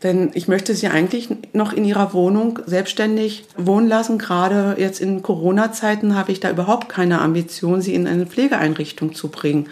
Denn 0.02 0.30
ich 0.34 0.48
möchte 0.48 0.74
sie 0.74 0.88
eigentlich 0.88 1.30
noch 1.52 1.72
in 1.72 1.84
ihrer 1.84 2.12
Wohnung 2.12 2.58
selbstständig 2.66 3.46
wohnen 3.56 3.88
lassen. 3.88 4.18
Gerade 4.18 4.76
jetzt 4.78 5.00
in 5.00 5.22
Corona-Zeiten 5.22 6.14
habe 6.14 6.30
ich 6.30 6.40
da 6.40 6.50
überhaupt 6.50 6.88
keine 6.88 7.20
Ambition, 7.20 7.80
sie 7.80 7.94
in 7.94 8.06
eine 8.06 8.26
Pflegeeinrichtung 8.26 9.14
zu 9.14 9.28
bringen. 9.28 9.66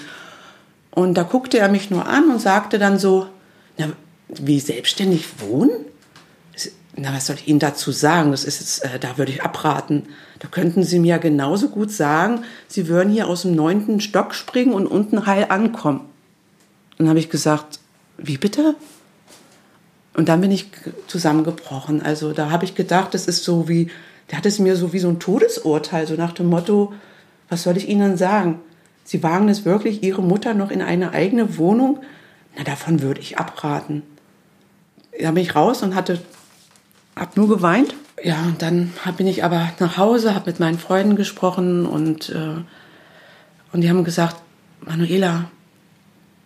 Und 0.91 1.15
da 1.15 1.23
guckte 1.23 1.59
er 1.59 1.69
mich 1.69 1.91
nur 1.91 2.07
an 2.07 2.31
und 2.31 2.41
sagte 2.41 2.79
dann 2.79 2.99
so, 2.99 3.27
na, 3.87 3.93
wie 4.29 4.61
selbstständig 4.61 5.27
wohnen? 5.41 5.71
Na, 6.95 7.15
was 7.15 7.27
soll 7.27 7.37
ich 7.37 7.49
Ihnen 7.49 7.59
dazu 7.59 7.91
sagen? 7.91 8.33
Das 8.33 8.45
ist 8.45 8.61
jetzt, 8.61 8.85
äh, 8.85 8.99
da 8.99 9.17
würde 9.17 9.33
ich 9.33 9.43
abraten. 9.43 10.05
Da 10.41 10.49
könnten 10.49 10.83
Sie 10.83 10.99
mir 10.99 11.19
genauso 11.19 11.69
gut 11.69 11.91
sagen, 11.91 12.45
Sie 12.69 12.87
würden 12.89 13.13
hier 13.13 13.29
aus 13.29 13.43
dem 13.43 13.55
neunten 13.55 14.01
Stock 14.01 14.35
springen 14.35 14.75
und 14.75 14.87
unten 14.87 15.27
heil 15.27 15.47
ankommen. 15.49 16.01
Dann 16.99 17.09
habe 17.09 17.19
ich 17.19 17.31
gesagt, 17.31 17.81
wie 18.19 18.37
bitte? 18.37 18.75
Und 20.15 20.29
dann 20.29 20.43
bin 20.43 20.51
ich 20.51 20.69
zusammengebrochen. 21.07 22.03
Also 22.03 22.33
da 22.33 22.51
habe 22.51 22.67
ich 22.67 22.75
gedacht, 22.75 23.15
das 23.15 23.27
ist 23.27 23.45
so 23.45 23.69
wie, 23.69 23.91
der 24.31 24.39
hat 24.39 24.47
es 24.47 24.59
mir 24.59 24.77
so 24.77 24.93
wie 24.93 24.99
so 24.99 25.09
ein 25.09 25.19
Todesurteil, 25.19 26.07
so 26.07 26.15
nach 26.15 26.33
dem 26.33 26.47
Motto, 26.47 26.93
was 27.49 27.63
soll 27.63 27.79
ich 27.79 27.89
Ihnen 27.89 28.19
sagen? 28.19 28.61
Sie 29.05 29.23
wagen 29.23 29.49
es 29.49 29.65
wirklich, 29.65 30.03
Ihre 30.03 30.23
Mutter 30.23 30.53
noch 30.53 30.71
in 30.71 30.83
eine 30.83 31.13
eigene 31.13 31.57
Wohnung 31.57 32.01
na, 32.57 32.65
davon 32.65 33.03
würde 33.03 33.21
ich 33.21 33.39
abraten. 33.39 34.03
Da 35.19 35.31
bin 35.31 35.43
ich 35.43 35.55
raus 35.55 35.83
und 35.83 35.95
hatte, 35.95 36.21
hab 37.17 37.37
nur 37.37 37.49
geweint. 37.49 37.95
Ja, 38.23 38.43
und 38.43 38.63
dann 38.63 38.93
bin 39.17 39.27
ich 39.27 39.45
aber 39.45 39.71
nach 39.79 39.97
Hause, 39.97 40.35
habe 40.35 40.51
mit 40.51 40.61
meinen 40.61 40.79
Freunden 40.79 41.17
gesprochen 41.17 41.87
und, 41.87 42.29
äh, 42.29 42.57
und 43.73 43.81
die 43.81 43.91
haben 43.91 44.05
gesagt, 44.05 44.37
Manuela, 44.81 45.51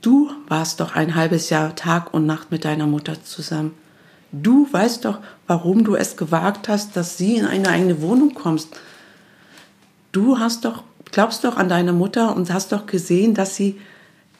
du 0.00 0.30
warst 0.48 0.80
doch 0.80 0.94
ein 0.94 1.14
halbes 1.14 1.50
Jahr 1.50 1.74
Tag 1.74 2.14
und 2.14 2.24
Nacht 2.24 2.50
mit 2.50 2.64
deiner 2.64 2.86
Mutter 2.86 3.22
zusammen. 3.22 3.74
Du 4.32 4.68
weißt 4.70 5.04
doch, 5.04 5.18
warum 5.46 5.84
du 5.84 5.96
es 5.96 6.16
gewagt 6.16 6.68
hast, 6.68 6.96
dass 6.96 7.18
sie 7.18 7.36
in 7.36 7.46
eine 7.46 7.68
eigene 7.68 8.00
Wohnung 8.00 8.34
kommst. 8.34 8.68
Du 10.12 10.38
hast 10.38 10.64
doch, 10.64 10.82
glaubst 11.12 11.44
doch 11.44 11.56
an 11.56 11.68
deine 11.68 11.92
Mutter 11.92 12.34
und 12.34 12.52
hast 12.52 12.72
doch 12.72 12.86
gesehen, 12.86 13.34
dass 13.34 13.56
sie 13.56 13.80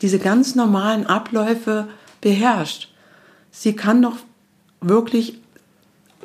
diese 0.03 0.19
ganz 0.19 0.55
normalen 0.55 1.07
Abläufe 1.07 1.89
beherrscht. 2.21 2.93
Sie 3.51 3.75
kann 3.75 4.03
doch 4.03 4.17
wirklich 4.81 5.39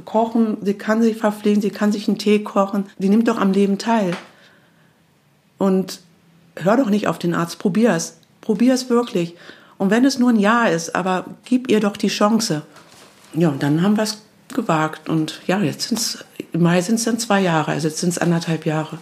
kochen, 0.05 0.57
sie 0.61 0.73
kann 0.73 1.01
sich 1.01 1.17
verpflegen, 1.17 1.61
sie 1.61 1.69
kann 1.69 1.91
sich 1.91 2.07
einen 2.07 2.17
Tee 2.17 2.43
kochen, 2.43 2.85
sie 2.99 3.09
nimmt 3.09 3.27
doch 3.27 3.37
am 3.37 3.51
Leben 3.51 3.77
teil. 3.77 4.13
Und 5.57 6.01
hör 6.55 6.77
doch 6.77 6.89
nicht 6.89 7.07
auf 7.07 7.19
den 7.19 7.33
Arzt, 7.33 7.59
probier 7.59 7.91
es. 7.91 8.17
Probier 8.41 8.73
es 8.73 8.89
wirklich. 8.89 9.35
Und 9.77 9.91
wenn 9.91 10.05
es 10.05 10.19
nur 10.19 10.29
ein 10.29 10.39
Jahr 10.39 10.71
ist, 10.71 10.95
aber 10.95 11.25
gib 11.45 11.69
ihr 11.69 11.79
doch 11.79 11.97
die 11.97 12.07
Chance. 12.07 12.63
Ja, 13.33 13.49
und 13.49 13.63
dann 13.63 13.81
haben 13.81 13.95
wir 13.95 14.03
es 14.03 14.23
gewagt. 14.53 15.07
Und 15.09 15.41
ja, 15.47 15.59
jetzt 15.59 15.87
sind 15.87 15.99
es, 15.99 16.25
im 16.51 16.63
Mai 16.63 16.81
sind 16.81 16.95
es 16.95 17.03
dann 17.05 17.19
zwei 17.19 17.41
Jahre, 17.41 17.71
also 17.71 17.87
jetzt 17.87 17.99
sind 17.99 18.09
es 18.09 18.17
anderthalb 18.17 18.65
Jahre. 18.65 18.99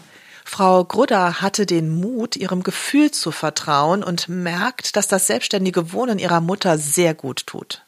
Frau 0.49 0.83
Grudder 0.83 1.41
hatte 1.41 1.67
den 1.67 1.89
Mut, 2.01 2.35
ihrem 2.35 2.63
Gefühl 2.63 3.11
zu 3.11 3.31
vertrauen 3.31 4.03
und 4.03 4.27
merkt, 4.27 4.95
dass 4.95 5.07
das 5.07 5.27
selbstständige 5.27 5.93
Wohnen 5.93 6.17
ihrer 6.17 6.41
Mutter 6.41 6.79
sehr 6.79 7.13
gut 7.13 7.45
tut. 7.45 7.85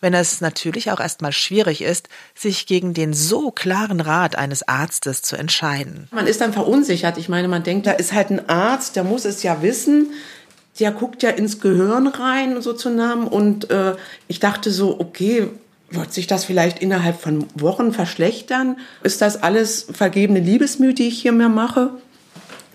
wenn 0.00 0.14
es 0.14 0.40
natürlich 0.40 0.90
auch 0.90 1.00
erstmal 1.00 1.32
schwierig 1.32 1.82
ist, 1.82 2.08
sich 2.34 2.66
gegen 2.66 2.94
den 2.94 3.12
so 3.12 3.50
klaren 3.50 4.00
Rat 4.00 4.36
eines 4.36 4.66
Arztes 4.66 5.20
zu 5.20 5.36
entscheiden. 5.36 6.08
Man 6.12 6.26
ist 6.26 6.40
dann 6.40 6.54
verunsichert. 6.54 7.18
Ich 7.18 7.28
meine, 7.28 7.46
man 7.46 7.62
denkt, 7.62 7.86
da 7.86 7.92
ist 7.92 8.12
halt 8.12 8.30
ein 8.30 8.48
Arzt, 8.48 8.96
der 8.96 9.04
muss 9.04 9.26
es 9.26 9.42
ja 9.42 9.62
wissen. 9.62 10.12
Der 10.80 10.92
guckt 10.92 11.22
ja 11.22 11.30
ins 11.30 11.60
Gehirn 11.60 12.06
rein, 12.06 12.60
so 12.62 12.72
zu 12.72 12.88
Namen. 12.90 13.28
Und 13.28 13.70
äh, 13.70 13.96
ich 14.28 14.40
dachte 14.40 14.70
so, 14.70 14.98
okay, 14.98 15.50
wird 15.90 16.12
sich 16.12 16.26
das 16.26 16.44
vielleicht 16.44 16.80
innerhalb 16.80 17.20
von 17.20 17.46
Wochen 17.54 17.92
verschlechtern? 17.92 18.78
Ist 19.02 19.22
das 19.22 19.42
alles 19.42 19.86
vergebene 19.92 20.40
Liebesmühe, 20.40 20.94
die 20.94 21.08
ich 21.08 21.20
hier 21.20 21.32
mehr 21.32 21.48
mache? 21.48 21.90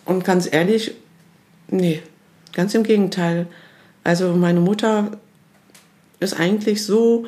Und 0.05 0.23
ganz 0.23 0.51
ehrlich, 0.51 0.93
nee, 1.67 2.01
ganz 2.53 2.73
im 2.73 2.83
Gegenteil. 2.83 3.47
Also 4.03 4.33
meine 4.33 4.59
Mutter 4.59 5.11
ist 6.19 6.39
eigentlich 6.39 6.85
so, 6.85 7.25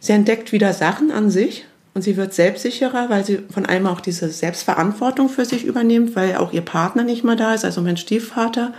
sie 0.00 0.12
entdeckt 0.12 0.52
wieder 0.52 0.72
Sachen 0.72 1.10
an 1.10 1.30
sich 1.30 1.64
und 1.94 2.02
sie 2.02 2.16
wird 2.16 2.32
selbstsicherer, 2.32 3.10
weil 3.10 3.24
sie 3.24 3.40
von 3.50 3.66
einem 3.66 3.86
auch 3.86 4.00
diese 4.00 4.28
Selbstverantwortung 4.28 5.28
für 5.28 5.44
sich 5.44 5.64
übernimmt, 5.64 6.14
weil 6.14 6.36
auch 6.36 6.52
ihr 6.52 6.62
Partner 6.62 7.02
nicht 7.02 7.24
mehr 7.24 7.36
da 7.36 7.54
ist, 7.54 7.64
also 7.64 7.80
mein 7.80 7.96
Stiefvater. 7.96 8.72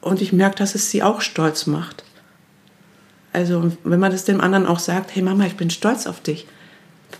Und 0.00 0.20
ich 0.20 0.32
merke, 0.32 0.56
dass 0.56 0.74
es 0.74 0.90
sie 0.90 1.02
auch 1.02 1.20
stolz 1.20 1.66
macht. 1.66 2.03
Also 3.34 3.72
wenn 3.82 3.98
man 3.98 4.12
das 4.12 4.24
dem 4.24 4.40
anderen 4.40 4.64
auch 4.64 4.78
sagt, 4.78 5.14
hey 5.14 5.22
Mama, 5.22 5.44
ich 5.44 5.56
bin 5.56 5.68
stolz 5.68 6.06
auf 6.06 6.20
dich. 6.20 6.46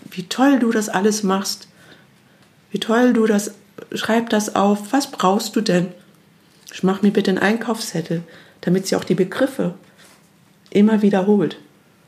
Wie 0.09 0.23
toll 0.23 0.59
du 0.59 0.71
das 0.71 0.87
alles 0.87 1.23
machst. 1.23 1.67
Wie 2.71 2.79
toll 2.79 3.11
du 3.13 3.27
das, 3.27 3.51
schreib 3.93 4.29
das 4.29 4.55
auf. 4.55 4.93
Was 4.93 5.11
brauchst 5.11 5.55
du 5.55 5.61
denn? 5.61 5.87
Ich 6.73 6.83
mach 6.83 7.01
mir 7.01 7.11
bitte 7.11 7.31
einen 7.31 7.39
Einkaufszettel, 7.39 8.23
damit 8.61 8.87
sie 8.87 8.95
auch 8.95 9.03
die 9.03 9.13
Begriffe 9.15 9.75
immer 10.69 11.01
wiederholt. 11.01 11.57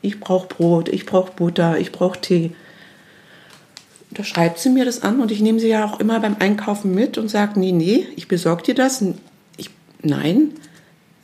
Ich 0.00 0.20
brauche 0.20 0.48
Brot, 0.48 0.88
ich 0.88 1.04
brauche 1.04 1.32
Butter, 1.32 1.78
ich 1.78 1.92
brauche 1.92 2.20
Tee. 2.20 2.52
Da 4.10 4.24
schreibt 4.24 4.58
sie 4.58 4.70
mir 4.70 4.86
das 4.86 5.02
an 5.02 5.20
und 5.20 5.30
ich 5.30 5.40
nehme 5.40 5.60
sie 5.60 5.68
ja 5.68 5.84
auch 5.84 6.00
immer 6.00 6.18
beim 6.20 6.36
Einkaufen 6.38 6.94
mit 6.94 7.18
und 7.18 7.28
sage, 7.28 7.60
nee, 7.60 7.72
nee, 7.72 8.06
ich 8.16 8.26
besorge 8.26 8.62
dir 8.62 8.74
das. 8.74 9.04
Ich, 9.58 9.68
nein, 10.02 10.52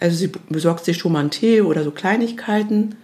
also 0.04 0.18
sie 0.18 0.28
besorgt 0.28 0.84
sich 0.84 0.98
schon 0.98 1.12
mal 1.12 1.20
einen 1.20 1.30
Tee 1.30 1.62
oder 1.62 1.82
so 1.82 1.90
Kleinigkeiten, 1.90 2.96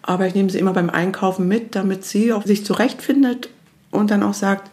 aber 0.00 0.26
ich 0.26 0.34
nehme 0.34 0.48
sie 0.48 0.58
immer 0.58 0.72
beim 0.72 0.88
Einkaufen 0.88 1.46
mit, 1.46 1.74
damit 1.74 2.06
sie 2.06 2.32
auch 2.32 2.46
sich 2.46 2.64
zurechtfindet 2.64 3.50
und 3.90 4.10
dann 4.10 4.22
auch 4.22 4.32
sagt, 4.32 4.70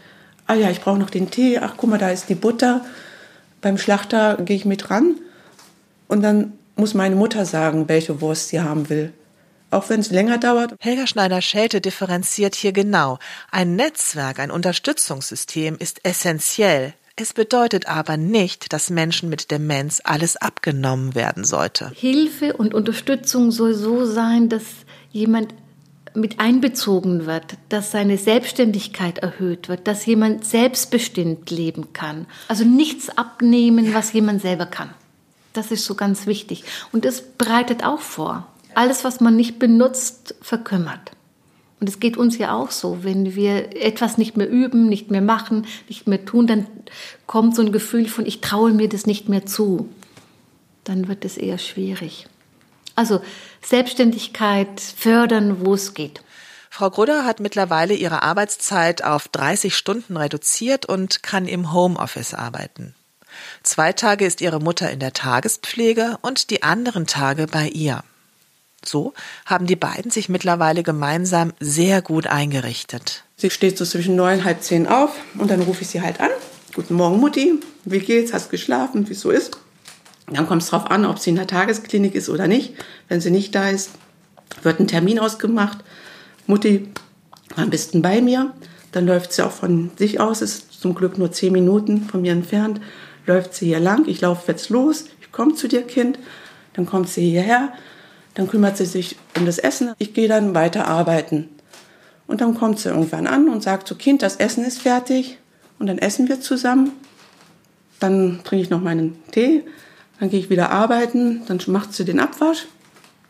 ah 0.47 0.53
ja, 0.53 0.69
ich 0.69 0.79
brauche 0.79 0.97
noch 0.97 1.09
den 1.09 1.29
Tee, 1.29 1.59
ach 1.59 1.73
guck 1.75 1.89
mal, 1.89 1.99
da 1.99 2.09
ist 2.09 2.29
die 2.29 2.35
Butter. 2.35 2.85
Beim 3.59 3.77
Schlachter 3.77 4.37
gehe 4.37 4.55
ich 4.55 4.63
mit 4.63 4.89
ran 4.89 5.15
und 6.07 6.21
dann 6.21 6.53
muss 6.77 6.93
meine 6.93 7.17
Mutter 7.17 7.45
sagen, 7.45 7.89
welche 7.89 8.21
Wurst 8.21 8.47
sie 8.47 8.61
haben 8.61 8.89
will. 8.89 9.11
Auch 9.71 9.89
wenn 9.89 9.99
es 9.99 10.09
länger 10.09 10.37
dauert. 10.37 10.75
Helga 10.79 11.05
Schneider-Schelte 11.05 11.81
differenziert 11.81 12.55
hier 12.55 12.71
genau. 12.71 13.19
Ein 13.51 13.75
Netzwerk, 13.75 14.39
ein 14.39 14.51
Unterstützungssystem 14.51 15.75
ist 15.77 15.99
essentiell. 16.05 16.93
Es 17.21 17.33
bedeutet 17.33 17.87
aber 17.87 18.17
nicht, 18.17 18.73
dass 18.73 18.89
Menschen 18.89 19.29
mit 19.29 19.51
Demenz 19.51 20.01
alles 20.03 20.37
abgenommen 20.37 21.13
werden 21.13 21.43
sollte. 21.43 21.91
Hilfe 21.93 22.53
und 22.53 22.73
Unterstützung 22.73 23.51
soll 23.51 23.75
so 23.75 24.07
sein, 24.07 24.49
dass 24.49 24.63
jemand 25.11 25.53
mit 26.15 26.39
einbezogen 26.39 27.27
wird, 27.27 27.57
dass 27.69 27.91
seine 27.91 28.17
Selbstständigkeit 28.17 29.19
erhöht 29.19 29.69
wird, 29.69 29.87
dass 29.87 30.03
jemand 30.07 30.45
selbstbestimmt 30.45 31.51
leben 31.51 31.93
kann. 31.93 32.25
Also 32.47 32.63
nichts 32.63 33.15
abnehmen, 33.15 33.93
was 33.93 34.13
jemand 34.13 34.41
selber 34.41 34.65
kann. 34.65 34.89
Das 35.53 35.69
ist 35.69 35.85
so 35.85 35.93
ganz 35.93 36.25
wichtig. 36.25 36.63
Und 36.91 37.05
das 37.05 37.21
bereitet 37.21 37.83
auch 37.83 38.01
vor. 38.01 38.47
Alles, 38.73 39.03
was 39.03 39.21
man 39.21 39.35
nicht 39.35 39.59
benutzt, 39.59 40.33
verkümmert. 40.41 41.10
Und 41.81 41.89
es 41.89 41.99
geht 41.99 42.15
uns 42.15 42.37
ja 42.37 42.55
auch 42.55 42.69
so, 42.69 43.03
wenn 43.03 43.33
wir 43.33 43.75
etwas 43.75 44.19
nicht 44.19 44.37
mehr 44.37 44.47
üben, 44.47 44.87
nicht 44.87 45.09
mehr 45.09 45.21
machen, 45.21 45.65
nicht 45.89 46.07
mehr 46.07 46.23
tun, 46.23 46.45
dann 46.45 46.67
kommt 47.25 47.55
so 47.55 47.63
ein 47.63 47.71
Gefühl 47.71 48.07
von, 48.07 48.27
ich 48.27 48.39
traue 48.39 48.71
mir 48.71 48.87
das 48.87 49.07
nicht 49.07 49.29
mehr 49.29 49.47
zu. 49.47 49.89
Dann 50.83 51.07
wird 51.07 51.25
es 51.25 51.37
eher 51.37 51.57
schwierig. 51.57 52.27
Also 52.95 53.19
Selbstständigkeit 53.63 54.79
fördern, 54.79 55.65
wo 55.65 55.73
es 55.73 55.95
geht. 55.95 56.21
Frau 56.69 56.91
Grudder 56.91 57.25
hat 57.25 57.39
mittlerweile 57.39 57.95
ihre 57.95 58.21
Arbeitszeit 58.21 59.03
auf 59.03 59.27
30 59.27 59.75
Stunden 59.75 60.17
reduziert 60.17 60.85
und 60.85 61.23
kann 61.23 61.47
im 61.47 61.73
Homeoffice 61.73 62.35
arbeiten. 62.35 62.93
Zwei 63.63 63.91
Tage 63.91 64.25
ist 64.27 64.41
ihre 64.41 64.59
Mutter 64.59 64.91
in 64.91 64.99
der 64.99 65.13
Tagespflege 65.13 66.19
und 66.21 66.51
die 66.51 66.61
anderen 66.61 67.07
Tage 67.07 67.47
bei 67.47 67.69
ihr. 67.69 68.03
So 68.85 69.13
haben 69.45 69.67
die 69.67 69.75
beiden 69.75 70.11
sich 70.11 70.29
mittlerweile 70.29 70.83
gemeinsam 70.83 71.53
sehr 71.59 72.01
gut 72.01 72.27
eingerichtet. 72.27 73.23
Sie 73.37 73.49
steht 73.49 73.77
so 73.77 73.85
zwischen 73.85 74.15
neun 74.15 74.39
und 74.39 74.45
halb 74.45 74.63
zehn 74.63 74.87
auf 74.87 75.11
und 75.37 75.51
dann 75.51 75.61
rufe 75.61 75.81
ich 75.81 75.87
sie 75.87 76.01
halt 76.01 76.19
an. 76.19 76.29
Guten 76.73 76.95
Morgen, 76.95 77.19
Mutti. 77.19 77.59
Wie 77.85 77.99
geht's? 77.99 78.33
Hast 78.33 78.49
geschlafen? 78.49 79.07
Wie 79.07 79.13
es 79.13 79.21
so 79.21 79.31
ist? 79.31 79.57
Dann 80.31 80.47
kommt 80.47 80.61
es 80.61 80.69
darauf 80.69 80.89
an, 80.89 81.05
ob 81.05 81.19
sie 81.19 81.31
in 81.31 81.35
der 81.35 81.47
Tagesklinik 81.47 82.15
ist 82.15 82.29
oder 82.29 82.47
nicht. 82.47 82.73
Wenn 83.07 83.21
sie 83.21 83.31
nicht 83.31 83.53
da 83.53 83.69
ist, 83.69 83.91
wird 84.63 84.79
ein 84.79 84.87
Termin 84.87 85.19
ausgemacht. 85.19 85.79
Mutti, 86.47 86.89
am 87.55 87.69
besten 87.69 88.01
bei 88.01 88.21
mir. 88.21 88.53
Dann 88.91 89.05
läuft 89.05 89.33
sie 89.33 89.45
auch 89.45 89.51
von 89.51 89.91
sich 89.97 90.19
aus, 90.19 90.41
ist 90.41 90.81
zum 90.81 90.95
Glück 90.95 91.17
nur 91.17 91.31
zehn 91.31 91.53
Minuten 91.53 92.03
von 92.05 92.21
mir 92.21 92.31
entfernt 92.31 92.81
läuft 93.25 93.53
sie 93.53 93.67
hier 93.67 93.79
lang, 93.79 94.07
ich 94.07 94.21
laufe 94.21 94.51
jetzt 94.51 94.69
los, 94.69 95.05
ich 95.21 95.31
komme 95.31 95.55
zu 95.55 95.67
dir, 95.67 95.83
Kind, 95.83 96.19
dann 96.73 96.85
kommt 96.85 97.09
sie 97.09 97.29
hierher, 97.29 97.73
dann 98.33 98.47
kümmert 98.47 98.77
sie 98.77 98.85
sich 98.85 99.17
um 99.37 99.45
das 99.45 99.57
Essen, 99.57 99.93
ich 99.97 100.13
gehe 100.13 100.27
dann 100.27 100.55
weiter 100.55 100.87
arbeiten. 100.87 101.49
Und 102.27 102.41
dann 102.41 102.55
kommt 102.55 102.79
sie 102.79 102.89
irgendwann 102.89 103.27
an 103.27 103.49
und 103.49 103.61
sagt 103.61 103.87
so, 103.87 103.95
Kind, 103.95 104.21
das 104.21 104.37
Essen 104.37 104.63
ist 104.63 104.81
fertig 104.81 105.37
und 105.79 105.87
dann 105.87 105.97
essen 105.97 106.29
wir 106.29 106.39
zusammen. 106.39 106.91
Dann 107.99 108.39
trinke 108.43 108.63
ich 108.63 108.69
noch 108.69 108.81
meinen 108.81 109.21
Tee, 109.31 109.63
dann 110.19 110.29
gehe 110.29 110.39
ich 110.39 110.49
wieder 110.49 110.69
arbeiten, 110.71 111.41
dann 111.47 111.59
macht 111.67 111.93
sie 111.93 112.05
den 112.05 112.19
Abwasch 112.19 112.67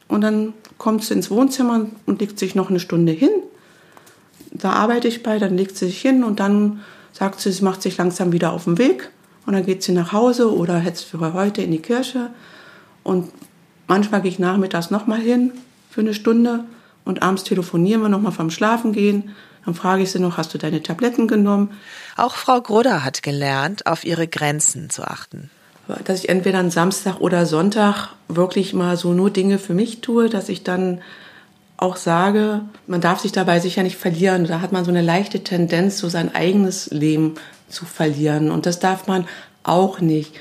und 0.08 0.22
dann 0.22 0.54
kommt 0.78 1.04
sie 1.04 1.14
ins 1.14 1.32
Wohnzimmer 1.32 1.88
und 2.06 2.20
legt 2.20 2.38
sich 2.38 2.54
noch 2.54 2.70
eine 2.70 2.80
Stunde 2.80 3.12
hin. 3.12 3.32
Da 4.52 4.74
arbeite 4.74 5.08
ich 5.08 5.24
bei, 5.24 5.39
dann 5.39 5.58
legt 5.58 5.78
sie 5.78 5.88
sich 5.88 6.02
hin 6.02 6.24
und 6.24 6.39
dann 6.39 6.82
sagt 7.12 7.39
sie, 7.39 7.52
sie 7.52 7.64
macht 7.64 7.82
sich 7.82 7.97
langsam 7.97 8.32
wieder 8.32 8.52
auf 8.52 8.66
den 8.66 8.78
Weg 8.78 9.10
und 9.45 9.54
dann 9.54 9.66
geht 9.66 9.84
sie 9.84 9.93
nach 9.93 10.12
Hause 10.12 10.54
oder 10.54 10.82
jetzt 10.82 11.04
für 11.04 11.34
heute 11.34 11.62
in 11.62 11.72
die 11.72 11.82
Kirche. 11.82 12.30
Und 13.04 13.30
manchmal 13.92 14.22
gehe 14.22 14.32
ich 14.32 14.39
nachmittags 14.39 14.89
nochmal 14.89 15.20
hin 15.20 15.52
für 15.89 16.00
eine 16.00 16.14
Stunde 16.14 16.64
und 17.04 17.22
abends 17.22 17.44
telefonieren 17.44 18.02
wir 18.02 18.08
nochmal 18.08 18.32
vom 18.32 18.50
Schlafengehen. 18.50 19.32
Dann 19.66 19.76
frage 19.76 20.02
ich 20.02 20.12
sie 20.12 20.20
noch, 20.20 20.38
hast 20.38 20.54
du 20.54 20.58
deine 20.58 20.82
Tabletten 20.82 21.28
genommen? 21.28 21.72
Auch 22.16 22.36
Frau 22.36 22.62
Grudder 22.62 23.04
hat 23.04 23.22
gelernt, 23.22 23.88
auf 23.88 24.06
ihre 24.06 24.30
Grenzen 24.30 24.89
zu 24.89 25.04
achten. 25.04 25.50
Dass 26.06 26.20
ich 26.20 26.30
entweder 26.30 26.60
am 26.60 26.70
Samstag 26.70 27.20
oder 27.20 27.46
Sonntag 27.46 28.08
wirklich 28.30 28.74
mal 28.74 28.96
so 28.96 29.12
nur 29.12 29.30
Dinge 29.30 29.60
für 29.60 29.74
mich 29.74 30.00
tue, 30.00 30.30
dass 30.30 30.48
ich 30.48 30.64
dann 30.64 31.02
auch 31.76 31.98
sage, 31.98 32.62
man 32.88 33.02
darf 33.02 33.20
sich 33.20 33.34
dabei 33.34 33.60
sicher 33.60 33.84
nicht 33.84 33.98
verlieren. 33.98 34.48
Da 34.48 34.62
hat 34.62 34.72
man 34.72 34.86
so 34.86 34.92
eine 34.92 35.02
leichte 35.02 35.44
Tendenz, 35.44 35.98
so 35.98 36.08
sein 36.08 36.34
eigenes 36.34 36.92
Leben 36.92 37.36
zu 37.68 37.84
verlieren. 37.84 38.52
Und 38.52 38.66
das 38.66 38.80
darf 38.80 39.08
man 39.08 39.28
auch 39.64 40.00
nicht. 40.00 40.34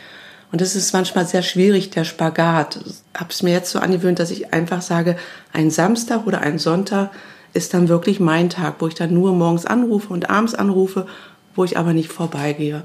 Und 0.53 0.61
das 0.61 0.75
ist 0.75 0.93
manchmal 0.93 1.27
sehr 1.27 1.43
schwierig, 1.43 1.91
der 1.91 2.05
Spagat. 2.05 2.81
Ich 2.85 2.97
habe 3.15 3.31
es 3.31 3.43
mir 3.43 3.53
jetzt 3.53 3.71
so 3.71 3.79
angewöhnt, 3.79 4.19
dass 4.19 4.31
ich 4.31 4.53
einfach 4.53 4.83
sage, 4.83 5.17
ein 5.53 5.71
Samstag 5.71 6.27
oder 6.27 6.41
ein 6.41 6.59
Sonntag 6.59 7.11
ist 7.53 7.75
dann 7.75 7.89
wirklich 7.89 8.21
mein 8.21 8.51
Tag, 8.51 8.77
wo 8.79 8.89
ich 8.89 8.95
dann 8.95 9.15
nur 9.15 9.33
morgens 9.33 9.67
anrufe 9.67 10.13
und 10.13 10.31
abends 10.31 10.55
anrufe, 10.55 11.07
wo 11.55 11.65
ich 11.65 11.79
aber 11.79 11.93
nicht 11.93 12.11
vorbeigehe. 12.11 12.85